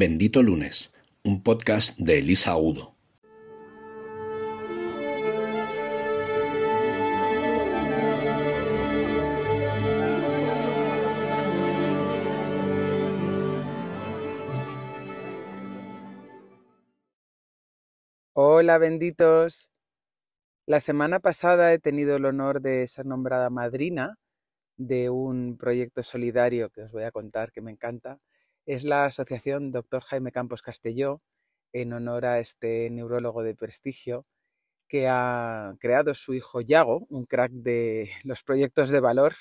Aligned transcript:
Bendito 0.00 0.44
Lunes, 0.44 0.92
un 1.24 1.42
podcast 1.42 1.98
de 1.98 2.20
Elisa 2.20 2.56
Udo. 2.56 2.94
Hola 18.34 18.78
benditos. 18.78 19.72
La 20.66 20.78
semana 20.78 21.18
pasada 21.18 21.72
he 21.72 21.80
tenido 21.80 22.14
el 22.14 22.24
honor 22.24 22.60
de 22.60 22.86
ser 22.86 23.04
nombrada 23.04 23.50
madrina 23.50 24.14
de 24.76 25.10
un 25.10 25.56
proyecto 25.58 26.04
solidario 26.04 26.70
que 26.70 26.82
os 26.82 26.92
voy 26.92 27.02
a 27.02 27.10
contar 27.10 27.50
que 27.50 27.62
me 27.62 27.72
encanta. 27.72 28.20
Es 28.68 28.84
la 28.84 29.06
Asociación 29.06 29.72
Dr. 29.72 30.02
Jaime 30.02 30.30
Campos 30.30 30.60
Castelló, 30.60 31.22
en 31.72 31.94
honor 31.94 32.26
a 32.26 32.38
este 32.38 32.90
neurólogo 32.90 33.42
de 33.42 33.54
prestigio 33.54 34.26
que 34.88 35.08
ha 35.08 35.74
creado 35.80 36.14
su 36.14 36.34
hijo 36.34 36.60
Yago, 36.60 37.06
un 37.08 37.24
crack 37.24 37.50
de 37.50 38.10
los 38.24 38.42
proyectos 38.42 38.90
de 38.90 39.00
valor, 39.00 39.32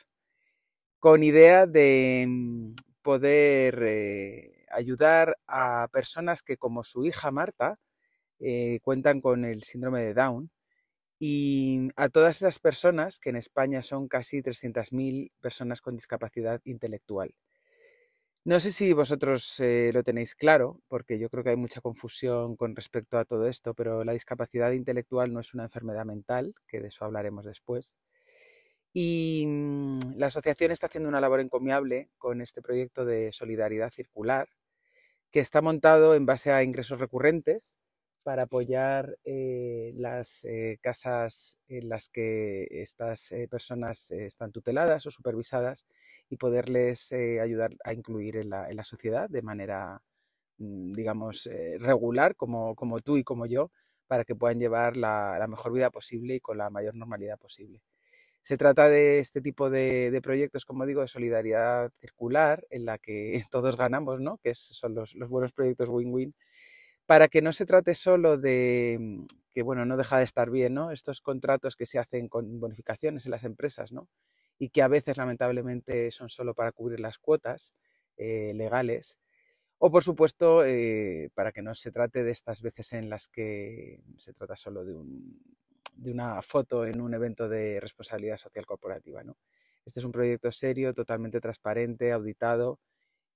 con 0.99 1.23
idea 1.23 1.67
de 1.67 2.25
mm, 2.25 2.75
poder 3.01 3.83
eh, 3.83 4.65
ayudar 4.71 5.37
a 5.45 5.89
personas 5.91 6.41
que 6.41 6.55
como 6.55 6.85
su 6.85 7.03
hija 7.05 7.29
Marta 7.29 7.79
eh, 8.39 8.79
cuentan 8.81 9.19
con 9.19 9.43
el 9.43 9.61
síndrome 9.63 10.03
de 10.03 10.13
Down 10.13 10.51
y 11.19 11.89
a 11.97 12.09
todas 12.09 12.37
esas 12.37 12.59
personas, 12.59 13.19
que 13.19 13.31
en 13.31 13.37
España 13.37 13.83
son 13.83 14.07
casi 14.07 14.41
300.000 14.41 15.31
personas 15.41 15.81
con 15.81 15.95
discapacidad 15.97 16.61
intelectual. 16.63 17.35
No 18.47 18.61
sé 18.61 18.71
si 18.71 18.93
vosotros 18.93 19.59
eh, 19.59 19.91
lo 19.93 20.03
tenéis 20.03 20.33
claro, 20.33 20.79
porque 20.87 21.19
yo 21.19 21.29
creo 21.29 21.43
que 21.43 21.49
hay 21.49 21.57
mucha 21.57 21.81
confusión 21.81 22.55
con 22.55 22.77
respecto 22.77 23.19
a 23.19 23.25
todo 23.25 23.45
esto, 23.45 23.73
pero 23.73 24.05
la 24.05 24.13
discapacidad 24.13 24.71
intelectual 24.71 25.33
no 25.33 25.41
es 25.41 25.53
una 25.53 25.65
enfermedad 25.65 26.05
mental, 26.05 26.53
que 26.65 26.79
de 26.79 26.87
eso 26.87 27.03
hablaremos 27.03 27.43
después. 27.43 27.97
Y 28.93 29.43
mm, 29.47 29.99
la 30.15 30.27
asociación 30.27 30.71
está 30.71 30.87
haciendo 30.87 31.09
una 31.09 31.19
labor 31.19 31.41
encomiable 31.41 32.09
con 32.17 32.39
este 32.39 32.61
proyecto 32.61 33.03
de 33.03 33.33
solidaridad 33.33 33.91
circular, 33.91 34.47
que 35.29 35.41
está 35.41 35.61
montado 35.61 36.15
en 36.15 36.25
base 36.25 36.53
a 36.53 36.63
ingresos 36.63 37.01
recurrentes 37.01 37.77
para 38.27 38.43
apoyar 38.43 39.17
eh, 39.23 39.93
las 39.95 40.43
eh, 40.43 40.79
casas 40.81 41.59
en 41.69 41.87
las 41.87 42.09
que 42.09 42.67
estas 42.71 43.31
eh, 43.31 43.47
personas 43.49 44.11
están 44.11 44.51
tuteladas 44.51 45.05
o 45.05 45.11
supervisadas 45.11 45.87
y 46.29 46.35
poderles 46.35 47.13
ayudar 47.13 47.71
a 47.85 47.93
incluir 47.93 48.35
en 48.35 48.49
la, 48.49 48.83
sociedad 48.83 49.29
de 49.29 49.41
manera, 49.41 50.01
mm, 50.57 50.91
digamos, 50.91 51.49
regular, 51.79 52.35
como, 52.35 52.75
tú 53.01 53.15
y 53.15 53.23
como 53.23 53.45
yo, 53.45 53.71
para 54.07 54.25
que 54.25 54.35
puedan 54.35 54.59
llevar 54.59 54.97
la, 54.97 55.45
mejor 55.47 55.71
vida 55.71 55.89
posible 55.89 56.35
y 56.35 56.41
con 56.41 56.57
la 56.57 56.69
mayor 56.69 56.97
normalidad 56.97 57.39
posible. 57.39 57.81
Se 58.41 58.57
trata 58.57 58.89
de 58.89 59.19
este 59.19 59.39
tipo 59.39 59.69
de, 59.69 60.19
proyectos, 60.21 60.65
como 60.65 60.85
digo, 60.85 60.99
de 60.99 61.07
solidaridad 61.07 61.93
circular, 61.93 62.67
en 62.71 62.83
la 62.83 62.97
que 62.97 63.41
todos 63.51 63.77
ganamos, 63.77 64.19
¿no? 64.19 64.37
que 64.43 64.53
son 64.53 64.95
los 64.95 65.15
buenos 65.29 65.53
proyectos 65.53 65.87
win-win 65.87 66.35
para 67.07 67.29
que 67.29 67.41
no 67.41 67.53
se 67.53 67.65
trate 67.65 67.95
solo 67.95 68.37
de, 68.37 68.97
mm, 68.99 69.25
que 69.51 69.63
bueno, 69.63 69.85
no 69.85 69.97
deja 69.97 70.19
de 70.19 70.25
estar 70.25 70.51
bien, 70.51 70.75
¿no? 70.75 70.91
Estos 70.91 71.21
contratos 71.21 71.75
que 71.75 71.87
se 71.87 71.99
hacen 71.99 72.27
con 72.29 72.59
bonificaciones 72.59 73.25
en 73.25 73.31
las 73.31 73.45
empresas, 73.45 73.91
¿no? 73.91 74.09
Y 74.59 74.69
que 74.69 74.81
a 74.83 74.87
veces 74.89 75.17
lamentablemente 75.17 76.11
son 76.11 76.29
solo 76.29 76.53
para 76.53 76.71
cubrir 76.73 76.99
las 76.99 77.17
cuotas 77.17 77.73
eh, 78.17 78.53
legales. 78.55 79.19
O 79.79 79.91
por 79.91 80.03
supuesto, 80.03 80.65
eh, 80.65 81.29
para 81.35 81.51
que 81.51 81.61
no 81.61 81.75
se 81.75 81.91
trate 81.91 82.23
de 82.23 82.31
estas 82.31 82.61
veces 82.61 82.93
en 82.93 83.09
las 83.09 83.27
que 83.29 84.01
se 84.17 84.33
trata 84.33 84.55
solo 84.57 84.83
de, 84.85 84.95
de 85.95 86.11
una 86.11 86.41
foto 86.41 86.85
en 86.85 86.99
un 87.01 87.13
evento 87.13 87.47
de 87.47 87.79
responsabilidad 87.79 88.37
social 88.37 88.65
corporativa, 88.65 89.23
¿no? 89.23 89.37
Este 89.85 90.01
es 90.01 90.05
un 90.05 90.11
proyecto 90.11 90.51
serio, 90.51 90.93
totalmente 90.93 91.39
transparente, 91.39 92.11
auditado, 92.11 92.79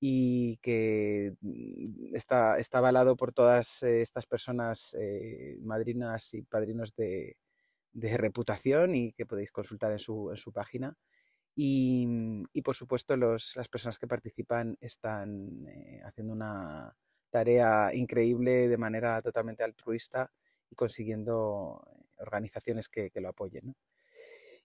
y 0.03 0.57
que 0.57 1.33
mm, 1.41 2.15
está, 2.15 2.57
está 2.57 2.79
avalado 2.79 3.15
por 3.15 3.33
todas 3.33 3.83
eh, 3.83 4.01
estas 4.01 4.25
personas, 4.25 4.95
eh, 4.99 5.57
madrinas 5.61 6.33
y 6.33 6.41
padrinos 6.41 6.95
de, 6.95 7.37
reputación 7.93 8.95
y 8.95 9.11
que 9.13 9.25
podéis 9.25 9.51
consultar 9.51 9.91
en 9.91 9.99
su, 9.99 10.31
en 10.31 10.37
su 10.37 10.51
página. 10.51 10.97
Y, 11.55 12.05
mm, 12.07 12.45
y, 12.53 12.61
por 12.63 12.75
supuesto 12.75 13.15
los, 13.15 13.55
las 13.55 13.69
personas 13.69 13.99
que 13.99 14.07
participan 14.07 14.77
están 14.81 15.67
eh, 15.67 16.01
haciendo 16.03 16.33
una 16.33 16.95
tarea 17.29 17.93
increíble 17.93 18.67
de 18.69 18.77
manera 18.77 19.21
totalmente 19.21 19.63
altruista 19.63 20.31
y 20.69 20.75
consiguiendo 20.75 21.81
organizaciones 22.17 22.89
que, 22.89 23.11
que 23.11 23.21
lo 23.21 23.29
apoyen. 23.29 23.75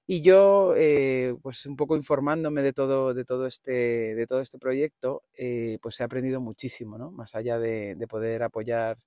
Y 0.09 0.23
yo, 0.23 0.75
eh, 0.77 1.35
pues 1.43 1.67
un 1.67 1.75
poco 1.75 1.97
informándome 1.97 2.63
de 2.63 2.73
todo, 2.73 3.13
de 3.13 3.25
todo, 3.25 3.47
este, 3.47 3.73
de 4.15 4.27
todo 4.29 4.41
este 4.41 4.57
proyecto, 4.57 5.25
eh, 5.37 5.79
pues 5.83 5.99
he 5.99 6.05
aprendido 6.05 6.41
muchísimo, 6.41 6.97
¿no? 6.97 7.11
Más 7.11 7.35
allá 7.35 7.59
de, 7.59 7.97
poder 8.09 8.45
apoyar 8.45 8.99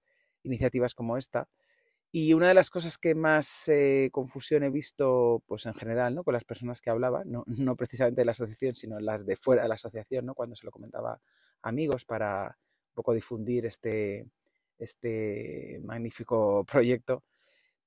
iniciativas 0.43 0.93
como 0.95 1.15
esta. 1.17 1.47
Y 2.11 2.33
una 2.33 2.49
de 2.49 2.55
las 2.55 2.69
cosas 2.71 2.97
que 2.97 3.15
más 3.15 3.69
eh, 3.69 4.09
confusión 4.11 4.63
he 4.63 4.71
visto, 4.71 5.43
pues 5.47 5.65
en 5.67 5.75
general, 5.75 6.15
¿no? 6.15 6.23
Con 6.25 6.33
las 6.33 6.45
personas 6.45 6.81
que 6.81 6.89
hablaba, 6.89 7.23
no, 7.25 7.45
no 7.47 7.75
precisamente 7.77 8.21
de 8.21 8.25
la 8.25 8.33
asociación, 8.33 8.75
sino 8.75 8.99
las 8.99 9.25
de 9.25 9.35
fuera 9.37 9.63
de 9.63 9.69
la 9.69 9.75
asociación, 9.75 10.25
¿no? 10.25 10.35
Cuando 10.35 10.55
se 10.55 10.66
lo 10.66 10.71
comentaba 10.71 11.13
a 11.61 11.69
amigos 11.69 12.05
para 12.05 12.57
un 12.89 12.95
poco 12.95 13.13
difundir 13.13 13.66
este, 13.67 14.27
este 14.79 15.79
magnífico 15.83 16.66
proyecto, 16.71 17.23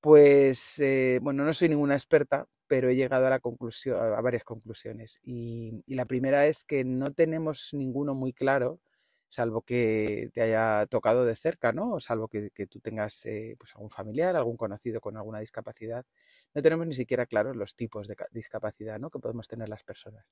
pues, 0.00 0.82
bueno, 1.22 1.44
no 1.44 1.52
soy 1.52 1.68
ninguna 1.68 1.94
experta, 1.94 2.48
pero 2.72 2.88
he 2.88 2.96
llegado 2.96 3.26
a, 3.26 4.20
varias 4.22 4.44
conclusiones. 4.44 5.20
Y, 5.22 5.82
la 5.88 6.06
primera 6.06 6.46
es 6.46 6.64
que 6.64 6.84
no 6.84 7.12
tenemos 7.12 7.68
ninguno 7.74 8.14
muy 8.14 8.32
claro, 8.32 8.80
salvo 9.28 9.60
que 9.60 10.30
te 10.32 10.40
haya 10.40 10.86
tocado 10.86 11.26
de 11.26 11.36
cerca, 11.36 11.72
¿no? 11.72 11.92
O 11.92 12.00
salvo 12.00 12.28
que, 12.28 12.50
tú 12.70 12.80
tengas 12.80 13.26
eh, 13.26 13.56
pues 13.58 13.72
algún 13.74 13.90
familiar, 13.90 14.36
algún 14.36 14.56
conocido 14.56 15.02
con 15.02 15.18
alguna 15.18 15.40
discapacidad. 15.40 16.06
No 16.54 16.62
tenemos 16.62 16.86
ni 16.86 16.94
siquiera 16.94 17.26
claros 17.26 17.56
los 17.56 17.76
tipos 17.76 18.08
de 18.08 18.16
discapacidad 18.30 18.98
¿no? 18.98 19.10
que 19.10 19.18
podemos 19.18 19.46
tener 19.48 19.68
las 19.68 19.84
personas. 19.84 20.24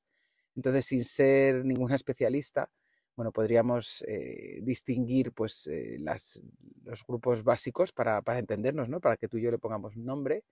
Entonces, 0.57 0.87
sin 0.87 1.05
ser 1.05 1.63
ninguna 1.67 1.95
especialista, 2.03 2.71
bueno, 3.17 3.33
podríamos 3.33 4.03
eh, 4.09 4.61
distinguir 4.63 5.33
pues, 5.33 5.67
eh, 5.67 5.99
los 5.99 7.05
grupos 7.07 7.45
básicos 7.45 7.93
para, 7.93 8.23
para 8.23 8.39
entendernos, 8.39 8.89
¿no? 8.89 8.99
para 8.99 9.19
que 9.19 9.29
tú 9.29 9.37
y 9.37 9.43
yo 9.43 9.51
le 9.51 9.59
pongamos 9.59 9.95
un 9.95 10.07
nombre 10.07 10.43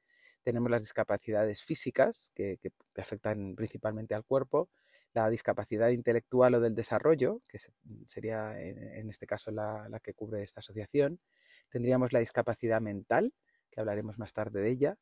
tenemos 0.42 0.70
las 0.70 0.82
discapacidades 0.82 1.62
físicas, 1.62 2.30
que, 2.34 2.58
afectan 2.96 3.54
principalmente 3.54 4.14
al 4.14 4.24
cuerpo, 4.24 4.70
la 5.14 5.30
discapacidad 5.30 5.88
intelectual 5.88 6.54
o 6.54 6.60
del 6.60 6.74
desarrollo, 6.74 7.42
que 7.48 7.58
sería 8.06 8.60
en, 8.60 9.08
este 9.08 9.26
caso 9.26 9.50
la, 9.50 9.88
que 10.02 10.14
cubre 10.14 10.42
esta 10.42 10.60
asociación. 10.60 11.20
Tendríamos 11.68 12.12
la 12.12 12.20
discapacidad 12.20 12.80
mental, 12.80 13.32
que 13.70 13.80
hablaremos 13.80 14.18
más 14.18 14.32
tarde 14.32 14.60
de 14.60 14.70
ella. 14.70 14.96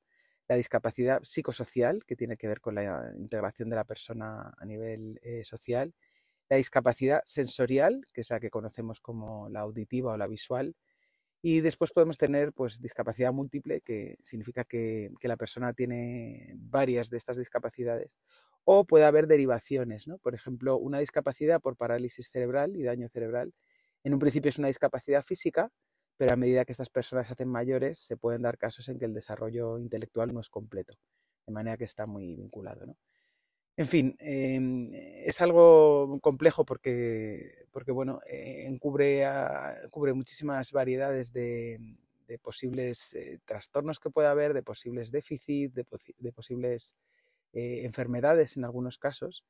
La 0.49 0.57
discapacidad 0.57 1.21
psicosocial, 1.23 2.05
que 2.05 2.17
tiene 2.17 2.37
que 2.37 2.47
ver 2.49 2.61
con 2.61 2.77
la 2.77 3.13
integración 3.17 3.69
de 3.69 3.77
la 3.77 3.85
persona 3.85 4.55
a 4.57 4.65
nivel 4.65 5.19
eh, 5.23 5.43
social. 5.45 5.95
La 6.49 6.57
discapacidad 6.57 7.21
sensorial, 7.25 8.07
que 8.13 8.21
es 8.21 8.31
la 8.31 8.39
que 8.39 8.51
conocemos 8.51 9.01
como 9.01 9.49
la 9.49 9.61
auditiva 9.61 10.13
o 10.13 10.17
la 10.17 10.29
visual. 10.29 10.77
Y 11.49 11.61
después 11.61 11.93
podemos 11.93 12.19
tener 12.19 12.53
pues, 12.53 12.81
discapacidad 12.81 13.33
múltiple, 13.33 13.81
que 13.81 14.19
significa 14.21 14.65
que, 14.65 15.13
la 15.23 15.37
persona 15.37 15.73
tiene 15.73 16.53
varias 16.57 17.09
de 17.09 17.19
estas 17.19 17.37
discapacidades. 17.37 18.19
O 18.65 18.85
puede 18.85 19.05
haber 19.05 19.29
derivaciones, 19.29 20.09
¿no? 20.09 20.19
Por 20.19 20.35
ejemplo, 20.35 20.77
una 20.77 20.99
discapacidad 20.99 21.61
por 21.61 21.77
parálisis 21.77 22.31
cerebral 22.31 22.75
y 22.75 22.83
daño 22.83 23.09
cerebral. 23.09 23.55
En 24.03 24.13
un 24.13 24.19
principio 24.19 24.49
es 24.49 24.59
una 24.59 24.67
discapacidad 24.67 25.23
física, 25.23 25.71
pero 26.17 26.33
a 26.33 26.37
medida 26.37 26.65
que 26.65 26.73
estas 26.73 26.91
personas 26.91 27.29
se 27.29 27.35
hacen 27.35 27.49
mayores, 27.49 28.01
se 28.01 28.17
pueden 28.17 28.43
dar 28.43 28.59
casos 28.59 28.89
en 28.89 28.99
que 28.99 29.05
el 29.05 29.15
desarrollo 29.15 29.79
intelectual 29.79 30.35
no 30.35 30.41
es 30.41 30.49
completo, 30.49 30.95
de 31.47 31.53
manera 31.53 31.77
que 31.77 31.85
está 31.85 32.07
muy 32.07 32.35
vinculado. 32.35 32.87
¿no? 32.87 32.97
En 33.79 33.87
fin, 33.87 34.17
em, 34.21 34.91
es 34.95 35.41
algo 35.43 36.19
complejo 36.23 36.65
porque, 36.65 37.67
porque 37.73 37.93
bueno, 37.93 38.21
eh, 38.27 38.75
cubre, 38.81 40.15
muchísimas 40.15 40.73
variedades 40.73 41.33
de, 41.33 41.79
posibles 42.43 43.15
eh, 43.15 43.39
trastornos 43.45 44.01
que 44.01 44.09
puede 44.09 44.29
haber, 44.29 44.55
de 44.55 44.63
posibles 44.63 45.13
déficits, 45.13 45.75
de, 45.75 46.33
posibles 46.33 46.97
eh, 47.53 47.83
enfermedades 47.85 48.57
en 48.57 48.65
algunos 48.65 48.97
casos. 48.97 49.45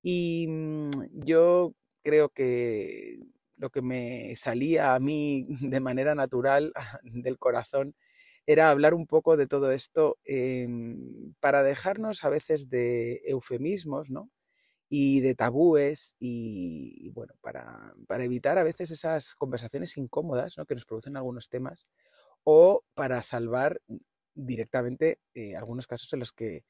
Y 0.00 0.46
mm, 0.48 0.90
yo 1.24 1.74
creo 2.02 2.28
que 2.28 3.18
lo 3.56 3.70
que 3.70 3.82
me 3.82 4.36
salía 4.36 4.94
a 4.94 5.00
mí 5.00 5.46
de 5.60 5.80
manera 5.80 6.14
natural 6.14 6.72
del 7.02 7.38
corazón 7.38 7.96
era 8.46 8.70
hablar 8.70 8.94
un 8.94 9.06
poco 9.06 9.36
de 9.36 9.46
todo 9.46 9.72
esto 9.72 10.18
em, 10.24 11.34
para 11.40 11.62
dejarnos 11.62 12.24
a 12.24 12.30
veces 12.30 12.70
de 12.70 13.20
eufemismos, 13.26 14.10
¿no? 14.10 14.30
y 14.88 15.20
de 15.20 15.34
tabúes 15.34 16.14
y, 16.18 17.10
bueno, 17.10 17.34
para, 17.40 17.94
para, 18.06 18.24
evitar 18.24 18.58
a 18.58 18.62
veces 18.62 18.90
esas 18.90 19.34
conversaciones 19.34 19.96
incómodas 19.96 20.56
¿no? 20.56 20.64
que 20.64 20.74
nos 20.74 20.84
producen 20.84 21.16
algunos 21.16 21.48
temas 21.48 21.88
o 22.44 22.84
para 22.94 23.22
salvar 23.22 23.80
directamente 24.34 25.18
eh, 25.34 25.56
algunos 25.56 25.86
casos 25.86 26.12
en 26.12 26.20
los 26.20 26.32
que 26.32 26.64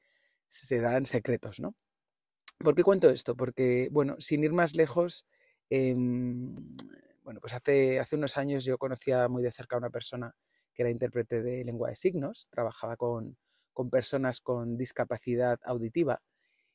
se 0.47 0.79
dan 0.79 1.05
secretos, 1.05 1.59
¿no? 1.59 1.75
¿Por 2.59 2.73
qué 2.73 2.83
cuento 2.83 3.09
esto? 3.09 3.35
Porque, 3.35 3.89
bueno, 3.91 4.15
sin 4.19 4.43
ir 4.43 4.53
más 4.53 4.75
lejos, 4.75 5.27
em, 5.69 6.55
bueno, 7.21 7.39
pues 7.39 7.53
hace, 7.53 7.99
hace 7.99 8.15
unos 8.15 8.37
años 8.37 8.65
yo 8.65 8.79
conocía 8.79 9.27
muy 9.27 9.43
de 9.43 9.51
cerca 9.51 9.75
a 9.75 9.79
una 9.79 9.91
persona 9.91 10.33
que 10.77 10.83
era 10.83 10.91
intérprete 10.91 11.41
de 11.41 11.65
lengua 11.65 11.89
de 11.89 11.95
signos, 11.95 12.47
trabajaba 12.51 12.95
con, 12.97 13.35
con 13.73 13.89
personas 13.89 14.41
con 14.41 14.77
discapacidad 14.77 15.59
auditiva 15.65 16.21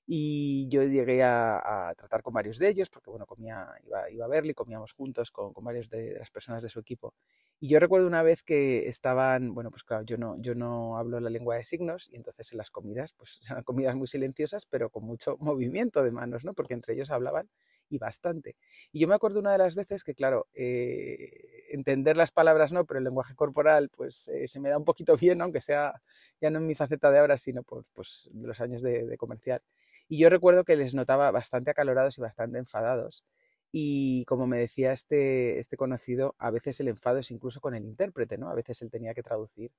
y 0.06 0.68
yo 0.68 0.82
llegué 0.82 1.22
a, 1.22 1.94
tratar 1.96 2.22
con 2.22 2.34
varios 2.34 2.58
de 2.58 2.68
ellos, 2.68 2.90
porque 2.90 3.10
bueno, 3.10 3.24
comía, 3.24 3.68
iba, 3.84 4.10
iba 4.10 4.24
a 4.24 4.28
verle, 4.28 4.54
comíamos 4.54 4.92
juntos 4.92 5.30
con, 5.30 5.52
con 5.52 5.64
varias 5.64 5.88
de, 5.88 6.18
las 6.18 6.30
personas 6.30 6.62
de 6.62 6.68
su 6.68 6.80
equipo. 6.80 7.14
Y 7.60 7.68
yo 7.68 7.78
recuerdo 7.78 8.08
una 8.08 8.24
vez 8.24 8.42
que 8.42 8.88
estaban, 8.88 9.54
bueno, 9.54 9.70
pues 9.70 9.84
claro, 9.84 10.04
yo 10.04 10.18
no, 10.18 10.36
yo 10.40 10.56
no 10.56 10.98
hablo 10.98 11.20
la 11.20 11.30
lengua 11.30 11.56
de 11.56 11.64
signos 11.64 12.08
y 12.10 12.16
entonces 12.16 12.50
en 12.50 12.58
las 12.58 12.70
comidas, 12.70 13.12
pues 13.12 13.38
eran 13.50 13.62
comidas 13.62 13.94
muy 13.94 14.08
silenciosas, 14.08 14.66
pero 14.66 14.90
con 14.90 15.04
mucho 15.04 15.36
movimiento 15.40 16.02
de 16.02 16.10
manos, 16.10 16.44
¿no? 16.44 16.52
Porque 16.54 16.74
entre 16.74 16.94
ellos 16.94 17.10
hablaban 17.10 17.48
y 17.92 17.98
bastante. 17.98 18.56
Y 18.90 19.00
yo 19.00 19.08
me 19.08 19.14
acuerdo 19.14 19.38
una 19.40 19.52
de 19.52 19.58
las 19.58 19.74
veces 19.74 20.02
que, 20.04 20.14
claro, 20.14 20.46
eh, 20.54 21.64
entender 21.70 22.16
las 22.16 22.32
palabras 22.32 22.72
no, 22.72 22.84
pero 22.86 22.98
el 22.98 23.04
lenguaje 23.04 23.34
corporal, 23.34 23.90
pues 23.90 24.28
eh, 24.28 24.48
se 24.48 24.60
me 24.60 24.70
da 24.70 24.78
un 24.78 24.84
poquito 24.84 25.16
bien, 25.20 25.40
aunque 25.42 25.60
sea 25.60 26.00
ya 26.40 26.50
no 26.50 26.58
en 26.58 26.66
mi 26.66 26.74
faceta 26.74 27.10
de 27.10 27.18
ahora, 27.18 27.36
sino 27.38 27.62
pues, 27.62 27.90
pues 27.92 28.30
los 28.34 28.60
años 28.60 28.82
de, 28.82 29.06
de 29.06 29.16
comercial. 29.18 29.62
Y 30.08 30.18
yo 30.18 30.28
recuerdo 30.30 30.64
que 30.64 30.76
les 30.76 30.94
notaba 30.94 31.30
bastante 31.30 31.70
acalorados 31.70 32.18
y 32.18 32.20
bastante 32.22 32.58
enfadados. 32.58 33.24
Y 33.72 34.24
como 34.26 34.46
me 34.46 34.58
decía 34.58 34.92
este, 34.92 35.58
este 35.58 35.76
conocido, 35.76 36.34
a 36.38 36.50
veces 36.50 36.80
el 36.80 36.88
enfado 36.88 37.18
es 37.18 37.30
incluso 37.30 37.60
con 37.60 37.74
el 37.74 37.84
intérprete, 37.86 38.36
¿no? 38.38 38.50
A 38.50 38.54
veces 38.54 38.82
él 38.82 38.90
tenía 38.90 39.14
que 39.14 39.22
traducir 39.22 39.70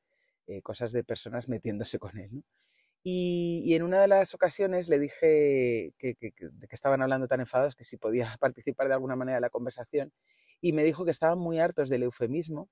eh, 0.47 0.61
cosas 0.61 0.91
de 0.93 1.03
personas 1.03 1.47
metiéndose 1.49 1.99
con 1.99 2.17
él. 2.17 2.43
Y, 3.03 3.73
en 3.75 3.83
una 3.83 4.01
de 4.01 4.07
las 4.07 4.33
ocasiones 4.33 4.87
le 4.87 4.97
dije 4.97 5.93
que, 5.97 6.15
estaban 6.71 7.01
hablando 7.01 7.27
tan 7.27 7.41
enfadados 7.41 7.75
que 7.75 7.83
si 7.83 7.97
podía 7.97 8.25
participar 8.39 8.87
de 8.87 8.93
alguna 8.93 9.15
manera 9.15 9.37
de 9.37 9.41
la 9.41 9.49
conversación. 9.49 10.13
Y 10.61 10.73
me 10.73 10.83
dijo 10.83 11.03
que 11.05 11.11
estaban 11.11 11.37
muy 11.39 11.59
hartos 11.59 11.89
del 11.89 12.03
eufemismo 12.03 12.69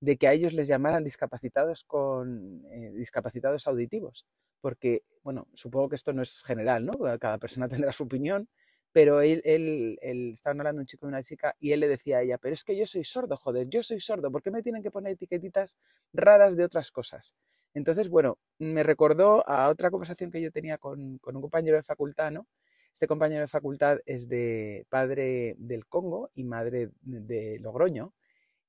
de 0.00 0.16
que 0.16 0.28
a 0.28 0.32
ellos 0.32 0.54
les 0.54 0.68
llamaran 0.68 1.04
discapacitados 1.04 1.84
con 1.84 2.64
eh, 2.70 2.90
discapacitados 2.92 3.66
auditivos, 3.66 4.26
porque, 4.60 5.02
bueno, 5.22 5.48
supongo 5.54 5.90
que 5.90 5.96
esto 5.96 6.12
no 6.12 6.22
es 6.22 6.42
general, 6.42 6.84
¿no? 6.86 6.92
Cada 7.18 7.38
persona 7.38 7.68
tendrá 7.88 7.92
su 7.92 8.04
opinión, 8.04 8.48
pero 8.94 9.22
él, 9.22 9.42
él, 9.44 9.98
él 10.02 10.34
hablando 10.44 10.80
un 10.80 10.86
chico 10.86 11.06
y 11.06 11.08
una 11.08 11.20
chica 11.20 11.56
y 11.58 11.72
él 11.72 11.80
le 11.80 11.88
decía 11.88 12.18
a 12.18 12.22
ella, 12.22 12.38
pero 12.38 12.54
es 12.54 12.62
que 12.62 12.76
yo 12.76 12.86
soy 12.86 13.02
sordo, 13.02 13.36
joder, 13.36 13.68
yo 13.68 13.82
soy 13.82 13.98
sordo, 13.98 14.30
¿por 14.30 14.40
qué 14.40 14.52
me 14.52 14.62
tienen 14.62 14.84
que 14.84 14.92
poner 14.92 15.14
etiquetitas 15.14 15.76
raras 16.12 16.56
de 16.56 16.62
otras 16.62 16.92
cosas? 16.92 17.34
Entonces, 17.74 18.08
bueno, 18.08 18.38
me 18.58 18.84
recordó 18.84 19.46
a 19.48 19.68
otra 19.68 19.90
conversación 19.90 20.30
que 20.30 20.40
yo 20.40 20.52
tenía 20.52 20.78
con, 20.78 21.18
con 21.18 21.34
un 21.34 21.42
compañero 21.42 21.76
de 21.76 21.82
facultad, 21.82 22.30
¿no? 22.30 22.46
Este 22.92 23.08
compañero 23.08 23.40
de 23.40 23.48
facultad 23.48 23.98
es 24.06 24.28
de 24.28 24.86
padre 24.88 25.56
del 25.58 25.86
Congo 25.86 26.30
y 26.32 26.44
madre 26.44 26.90
de 27.02 27.58
Logroño, 27.58 28.14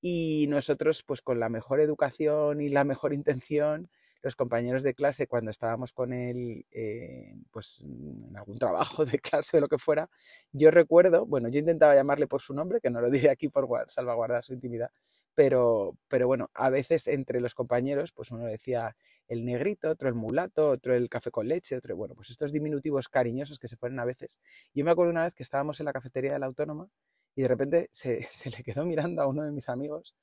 y 0.01 0.48
nosotros, 0.50 1.04
pues 1.04 1.22
con 1.22 1.39
la 1.39 1.50
mejor 1.50 1.81
educación 1.81 2.62
y 2.62 2.69
la 2.69 2.83
mejor 2.83 3.13
intención, 3.13 3.92
los 4.25 4.36
compañeros 4.36 4.81
de 4.81 4.95
clase, 4.95 5.27
cuando 5.27 5.51
estábamos 5.51 5.94
con 5.94 6.12
él, 6.12 6.66
eh, 6.72 7.36
pues 7.51 7.80
en 7.81 8.36
algún 8.36 8.57
trabajo 8.57 9.06
de 9.06 9.19
clase 9.19 9.57
o 9.57 9.60
lo 9.62 9.68
que 9.68 9.77
fuera, 9.77 10.10
yo 10.51 10.72
recuerdo, 10.72 11.27
bueno, 11.27 11.48
yo 11.48 11.60
intentaba 11.60 11.94
llamarle 11.94 12.25
por 12.25 12.42
su 12.42 12.54
nombre, 12.56 12.81
que 12.81 12.89
no 12.89 13.01
lo 13.01 13.12
diré 13.12 13.30
aquí 13.30 13.50
por 13.50 13.68
salvaguardar 13.88 14.44
su 14.44 14.54
intimidad, 14.54 14.89
pero, 15.36 15.95
pero 16.07 16.25
bueno, 16.25 16.50
a 16.56 16.72
veces 16.72 17.07
entre 17.07 17.39
los 17.39 17.54
compañeros, 17.54 18.12
pues 18.13 18.31
uno 18.31 18.45
decía 18.45 18.95
el 19.27 19.45
negrito, 19.45 19.89
otro 19.89 20.10
el 20.10 20.16
mulato, 20.16 20.69
otro 20.69 20.95
el 20.95 21.07
café 21.07 21.30
con 21.30 21.48
leche, 21.48 21.77
otro, 21.77 21.95
bueno, 21.95 22.16
pues 22.16 22.31
estos 22.31 22.51
diminutivos 22.51 23.10
cariñosos 23.10 23.60
que 23.60 23.68
se 23.68 23.77
ponen 23.77 24.00
a 24.00 24.06
veces. 24.06 24.39
Yo 24.74 24.83
me 24.83 24.89
acuerdo 24.89 25.12
una 25.12 25.25
vez 25.25 25.36
que 25.36 25.44
estábamos 25.44 25.80
en 25.80 25.86
la 25.86 25.94
cafetería 25.94 26.33
de 26.33 26.39
la 26.39 26.48
Autónoma 26.48 26.89
y 27.36 27.44
de 27.44 27.48
repente 27.48 27.89
se, 27.92 28.24
se, 28.24 28.50
le 28.50 28.63
quedó 28.63 28.86
mirando 28.86 29.22
a 29.22 29.27
uno 29.27 29.44
de 29.44 29.51
mis 29.51 29.69
amigos 29.69 30.16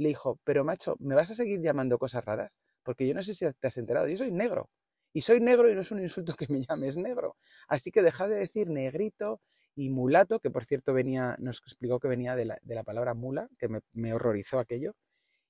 le 0.00 0.08
dijo, 0.08 0.40
pero 0.44 0.64
macho, 0.64 0.96
¿me 0.98 1.14
vas 1.14 1.30
a 1.30 1.34
seguir 1.34 1.60
llamando 1.60 1.98
cosas 1.98 2.24
raras? 2.24 2.58
Porque 2.82 3.06
yo 3.06 3.14
no 3.14 3.22
sé 3.22 3.34
si 3.34 3.44
te 3.60 3.66
has 3.66 3.76
enterado, 3.76 4.08
yo 4.08 4.16
soy 4.16 4.32
negro. 4.32 4.70
Y 5.12 5.20
soy 5.20 5.40
negro 5.40 5.70
y 5.70 5.74
no 5.74 5.82
es 5.82 5.90
un 5.90 6.00
insulto 6.00 6.34
que 6.34 6.46
me 6.48 6.62
llames 6.62 6.96
negro. 6.96 7.36
Así 7.68 7.90
que 7.90 8.02
deja 8.02 8.26
de 8.26 8.36
decir 8.36 8.70
negrito 8.70 9.42
y 9.74 9.90
mulato, 9.90 10.40
que 10.40 10.50
por 10.50 10.64
cierto 10.64 10.94
venía, 10.94 11.36
nos 11.38 11.58
explicó 11.58 12.00
que 12.00 12.08
venía 12.08 12.34
de 12.34 12.46
la, 12.46 12.58
de 12.62 12.74
la 12.74 12.82
palabra 12.82 13.12
mula, 13.12 13.48
que 13.58 13.68
me, 13.92 14.14
horrorizó 14.14 14.58
aquello. 14.58 14.94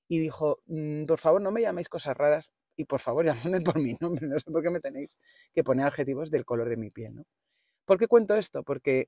Y 0.09 0.19
dijo, 0.19 0.61
mm, 0.65 1.05
por 1.05 1.19
favor, 1.19 1.41
no 1.41 1.51
me 1.51 1.61
llaméis 1.61 1.87
cosas 1.87 2.17
raras 2.17 2.51
y 2.75 2.85
por 2.85 2.99
favor, 2.99 3.25
llamadme 3.25 3.61
por 3.61 3.79
mi 3.79 3.95
nombre. 4.01 4.27
No 4.27 4.37
sé 4.37 4.51
por 4.51 4.61
qué 4.61 4.69
me 4.69 4.81
tenéis 4.81 5.17
que 5.53 5.63
poner 5.63 5.85
adjetivos 5.85 6.29
del 6.29 6.43
color 6.43 6.67
de 6.67 6.77
mi 6.77 6.91
piel. 6.91 7.15
¿no? 7.15 7.23
¿Por 7.85 7.97
qué 7.97 8.07
cuento 8.07 8.35
esto? 8.35 8.63
Porque 8.63 9.07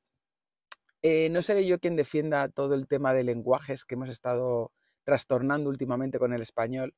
eh, 1.01 1.29
no 1.29 1.41
seré 1.41 1.67
yo 1.67 1.79
quien 1.79 1.97
defienda 1.97 2.47
todo 2.47 2.75
el 2.75 2.87
tema 2.87 3.13
de 3.13 3.25
lenguajes 3.25 3.83
que 3.83 3.95
hemos 3.95 4.09
estado 4.09 4.71
trastornando 5.03 5.69
últimamente 5.69 6.19
con 6.19 6.33
el 6.33 6.41
español, 6.41 6.93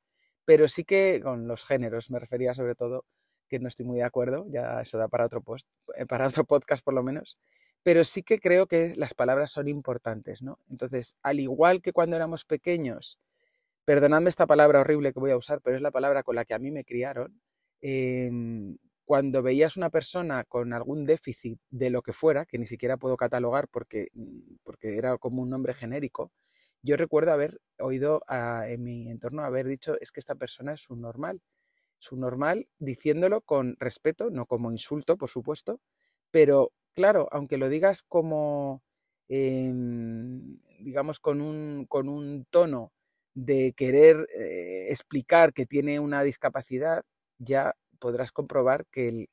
pero 0.45 0.67
sí 0.67 0.83
que 0.83 1.19
con 1.23 1.47
los 1.47 1.65
géneros, 1.65 2.11
me 2.11 2.19
refería 2.19 2.53
sobre 2.53 2.75
todo, 2.75 3.05
que 3.49 3.59
no 3.59 3.67
estoy 3.67 3.85
muy 3.85 3.97
de 3.97 4.03
acuerdo, 4.03 4.45
ya 4.49 4.81
eso 4.81 4.97
da 4.97 5.07
para 5.07 5.25
otro, 5.25 5.41
post, 5.41 5.67
eh, 5.95 6.05
para 6.05 6.27
otro 6.27 6.45
podcast 6.45 6.83
por 6.83 6.93
lo 6.93 7.03
menos, 7.03 7.37
pero 7.83 8.03
sí 8.03 8.23
que 8.23 8.39
creo 8.39 8.67
que 8.67 8.95
las 8.95 9.13
palabras 9.13 9.51
son 9.51 9.67
importantes, 9.67 10.41
¿no? 10.41 10.59
Entonces, 10.69 11.17
al 11.21 11.39
igual 11.39 11.81
que 11.81 11.93
cuando 11.93 12.15
éramos 12.15 12.45
pequeños, 12.45 13.19
perdonadme 13.85 14.29
esta 14.29 14.47
palabra 14.47 14.81
horrible 14.81 15.13
que 15.13 15.19
voy 15.19 15.31
a 15.31 15.37
usar, 15.37 15.61
pero 15.61 15.75
es 15.75 15.81
la 15.81 15.91
palabra 15.91 16.23
con 16.23 16.35
la 16.35 16.45
que 16.45 16.55
a 16.55 16.59
mí 16.59 16.71
me 16.71 16.83
criaron, 16.85 17.39
eh, 17.81 18.31
cuando 19.05 19.43
veías 19.43 19.77
una 19.77 19.91
persona 19.91 20.43
con 20.43 20.73
algún 20.73 21.05
déficit 21.05 21.59
de 21.69 21.91
lo 21.91 22.01
que 22.01 22.11
fuera, 22.11 22.45
que 22.45 22.57
ni 22.57 22.65
siquiera 22.65 22.97
puedo 22.97 23.17
catalogar 23.17 23.67
porque, 23.67 24.07
porque 24.63 24.97
era 24.97 25.17
como 25.19 25.43
un 25.43 25.49
nombre 25.51 25.75
genérico, 25.75 26.31
yo 26.85 26.97
recuerdo 26.97 27.31
haber 27.31 27.59
oído 27.79 28.21
en 28.29 28.83
mi 28.83 29.09
entorno 29.09 29.43
haber 29.43 29.67
dicho 29.67 29.95
es 29.99 30.11
que 30.11 30.19
esta 30.19 30.35
persona 30.35 30.73
es 30.73 30.89
un 30.89 31.01
normal. 31.01 31.41
Es 31.99 32.11
un 32.11 32.19
normal 32.19 32.67
diciéndolo 32.79 33.41
con 33.41 33.75
respeto, 33.79 34.29
no 34.29 34.45
como 34.45 34.71
insulto, 34.71 35.17
por 35.17 35.29
supuesto, 35.29 35.79
pero 36.31 36.71
claro, 36.93 37.27
aunque 37.31 37.57
lo 37.57 37.69
digas 37.69 38.03
como, 38.03 38.83
eh, 39.29 39.73
digamos, 40.79 41.19
con 41.19 41.41
un, 41.41 41.85
con 41.87 42.07
un 42.09 42.45
tono 42.49 42.91
de 43.33 43.73
querer 43.75 44.27
eh, 44.37 44.87
explicar 44.89 45.53
que 45.53 45.65
tiene 45.65 45.99
una 45.99 46.21
discapacidad, 46.23 47.03
ya 47.39 47.73
podrás 47.99 48.31
comprobar 48.31 48.85
que 48.91 49.27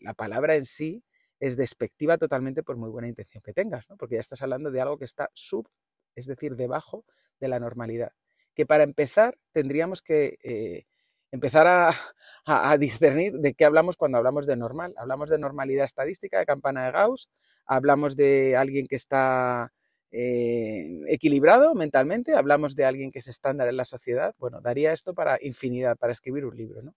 la 0.00 0.14
palabra 0.14 0.56
en 0.56 0.64
sí 0.64 1.04
es 1.40 1.56
despectiva 1.56 2.16
totalmente 2.16 2.62
por 2.62 2.76
muy 2.76 2.88
buena 2.90 3.08
intención 3.08 3.42
que 3.42 3.52
tengas, 3.52 3.84
porque 3.98 4.14
ya 4.14 4.20
estás 4.20 4.40
hablando 4.42 4.70
de 4.70 4.80
algo 4.80 4.98
que 4.98 5.04
está 5.04 5.30
es 6.14 6.26
decir, 6.26 6.56
debajo 6.56 7.04
de 7.40 7.48
la 7.48 7.60
normalidad. 7.60 8.12
Que 8.54 8.66
para 8.66 8.84
empezar 8.84 9.38
tendríamos 9.52 10.02
que 10.02 10.38
eh, 10.42 10.84
empezar 11.30 11.66
a, 12.46 12.76
discernir 12.78 13.34
de 13.34 13.54
qué 13.54 13.64
hablamos 13.64 13.96
cuando 13.96 14.18
hablamos 14.18 14.46
de 14.46 14.56
normal. 14.56 14.94
Hablamos 14.96 15.30
de 15.30 15.38
normalidad 15.38 15.84
estadística, 15.84 16.38
de 16.38 16.46
campana 16.46 16.84
de 16.84 16.92
Gauss, 16.92 17.28
hablamos 17.66 18.16
de 18.16 18.56
alguien 18.56 18.86
que 18.86 18.96
está 18.96 19.72
eh, 20.10 21.00
equilibrado 21.08 21.74
mentalmente, 21.74 22.34
hablamos 22.34 22.76
de 22.76 22.84
alguien 22.84 23.10
que 23.10 23.18
es 23.18 23.28
estándar 23.28 23.68
en 23.68 23.76
la 23.76 23.84
sociedad. 23.84 24.34
Bueno, 24.38 24.60
daría 24.60 24.92
esto 24.92 25.14
para 25.14 25.38
infinidad, 25.40 25.96
para 25.96 26.12
escribir 26.12 26.44
un 26.44 26.56
libro, 26.56 26.82
¿no? 26.82 26.94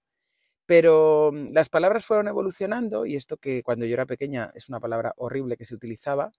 Pero 0.68 1.32
mm, 1.34 1.54
las 1.54 1.70
palabras 1.70 2.06
fueron 2.06 2.28
evolucionando 2.28 3.06
y 3.08 3.16
esto 3.16 3.38
que 3.38 3.64
cuando 3.64 3.86
yo 3.86 3.94
era 3.96 4.06
pequeña 4.06 4.52
es 4.54 4.70
una 4.70 4.80
palabra 4.80 5.14
horrible 5.18 5.58
que 5.58 5.66
se 5.66 5.74
utilizaba 5.74 6.32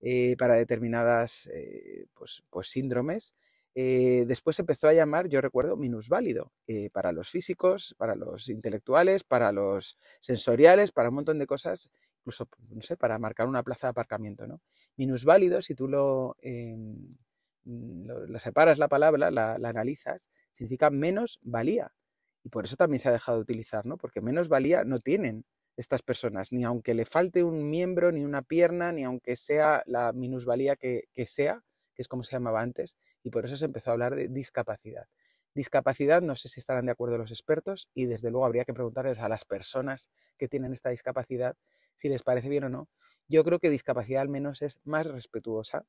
eh, 0.00 0.36
para 0.38 0.54
determinadas 0.54 1.48
eh, 1.52 2.06
pues, 2.14 2.42
pues 2.50 2.68
síndromes, 2.68 3.34
eh, 3.74 4.24
después 4.26 4.58
empezó 4.58 4.88
a 4.88 4.92
llamar, 4.92 5.28
yo 5.28 5.40
recuerdo, 5.40 5.76
minusválido, 5.76 6.52
para 6.92 7.12
los 7.12 7.30
físicos, 7.30 7.94
para 7.98 8.14
los 8.16 8.48
intelectuales, 8.48 9.24
para 9.24 9.52
los 9.52 9.98
sensoriales, 10.20 10.90
para 10.90 11.10
un 11.10 11.16
montón 11.16 11.38
de 11.38 11.46
cosas, 11.46 11.90
incluso, 12.20 12.48
no 12.70 12.82
sé, 12.82 12.96
para 12.96 13.18
marcar 13.18 13.46
una 13.46 13.62
plaza 13.62 13.86
de 13.86 13.90
aparcamiento, 13.90 14.46
¿no? 14.46 14.60
Minusválido, 14.96 15.62
si 15.62 15.74
tú 15.74 15.86
lo, 15.86 16.36
lo, 17.64 18.38
separas 18.38 18.78
la 18.78 18.88
palabra, 18.88 19.30
la, 19.30 19.58
la 19.58 19.68
analizas, 19.68 20.30
significa 20.52 20.90
menos 20.90 21.38
valía. 21.42 21.92
Y 22.42 22.48
por 22.48 22.64
eso 22.64 22.76
también 22.76 23.00
se 23.00 23.08
ha 23.08 23.12
dejado 23.12 23.38
de 23.38 23.42
utilizar, 23.42 23.86
¿no? 23.86 23.96
Porque 23.98 24.20
menos 24.20 24.48
valía 24.48 24.84
no 24.84 24.98
tienen 25.00 25.44
estas 25.76 26.02
personas, 26.02 26.52
ni 26.52 26.64
aunque 26.64 26.94
le 26.94 27.04
falte 27.04 27.44
un 27.44 27.68
miembro, 27.70 28.12
ni 28.12 28.24
una 28.24 28.42
pierna, 28.42 28.92
ni 28.92 29.04
aunque 29.04 29.36
sea 29.36 29.82
la 29.86 30.12
minusvalía 30.12 30.76
que, 30.76 31.04
que 31.14 31.26
sea, 31.26 31.62
que 31.94 32.02
es 32.02 32.08
como 32.08 32.22
se 32.22 32.32
llamaba 32.32 32.60
antes, 32.60 32.96
y 33.22 33.30
por 33.30 33.44
eso 33.44 33.56
se 33.56 33.64
empezó 33.64 33.90
a 33.90 33.92
hablar 33.94 34.14
de 34.16 34.28
discapacidad. 34.28 35.06
Discapacidad, 35.54 36.22
no 36.22 36.36
sé 36.36 36.48
si 36.48 36.60
estarán 36.60 36.86
de 36.86 36.92
acuerdo 36.92 37.18
los 37.18 37.30
expertos, 37.30 37.88
y 37.94 38.04
desde 38.06 38.30
luego 38.30 38.46
habría 38.46 38.64
que 38.64 38.74
preguntarles 38.74 39.18
a 39.18 39.28
las 39.28 39.44
personas 39.44 40.10
que 40.38 40.48
tienen 40.48 40.72
esta 40.72 40.90
discapacidad 40.90 41.56
si 41.94 42.08
les 42.08 42.22
parece 42.22 42.48
bien 42.48 42.64
o 42.64 42.68
no. 42.68 42.88
yo 43.28 43.44
creo 43.44 43.58
que 43.58 43.70
discapacidad 43.70 44.22
al 44.22 44.28
menos 44.28 44.62
es 44.62 44.80
más 44.84 45.06
respetuosa, 45.06 45.84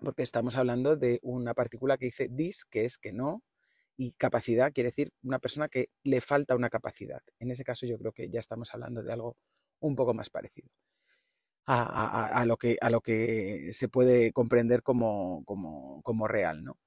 porque 0.00 0.22
estamos 0.22 0.56
hablando 0.56 0.96
de 0.96 1.18
una 1.22 1.54
partícula 1.54 1.98
que 1.98 2.06
dice 2.06 2.28
dis, 2.30 2.64
que 2.64 2.84
es 2.84 2.98
que 2.98 3.12
no, 3.12 3.42
y 4.00 4.12
capacidad 4.12 4.72
quiere 4.72 4.88
decir 4.88 5.12
una 5.22 5.38
persona 5.38 5.68
que 5.68 5.90
le 6.04 6.22
falta 6.22 6.56
una 6.56 6.70
capacidad. 6.70 7.20
En 7.38 7.50
ese 7.50 7.64
caso 7.64 7.84
yo 7.84 7.98
creo 7.98 8.12
que 8.12 8.30
ya 8.30 8.40
estamos 8.40 8.72
hablando 8.72 9.02
de 9.02 9.12
algo 9.12 9.36
un 9.78 9.94
poco 9.94 10.14
más 10.14 10.30
parecido 10.30 10.70
a, 11.66 12.42
lo, 12.46 12.56
que, 12.56 12.78
a 12.80 12.88
lo 12.88 13.02
que 13.02 13.68
se 13.72 13.88
puede 13.88 14.32
comprender 14.32 14.82
como, 14.82 15.44
como, 15.44 16.28
real. 16.28 16.64
¿no? 16.64 16.78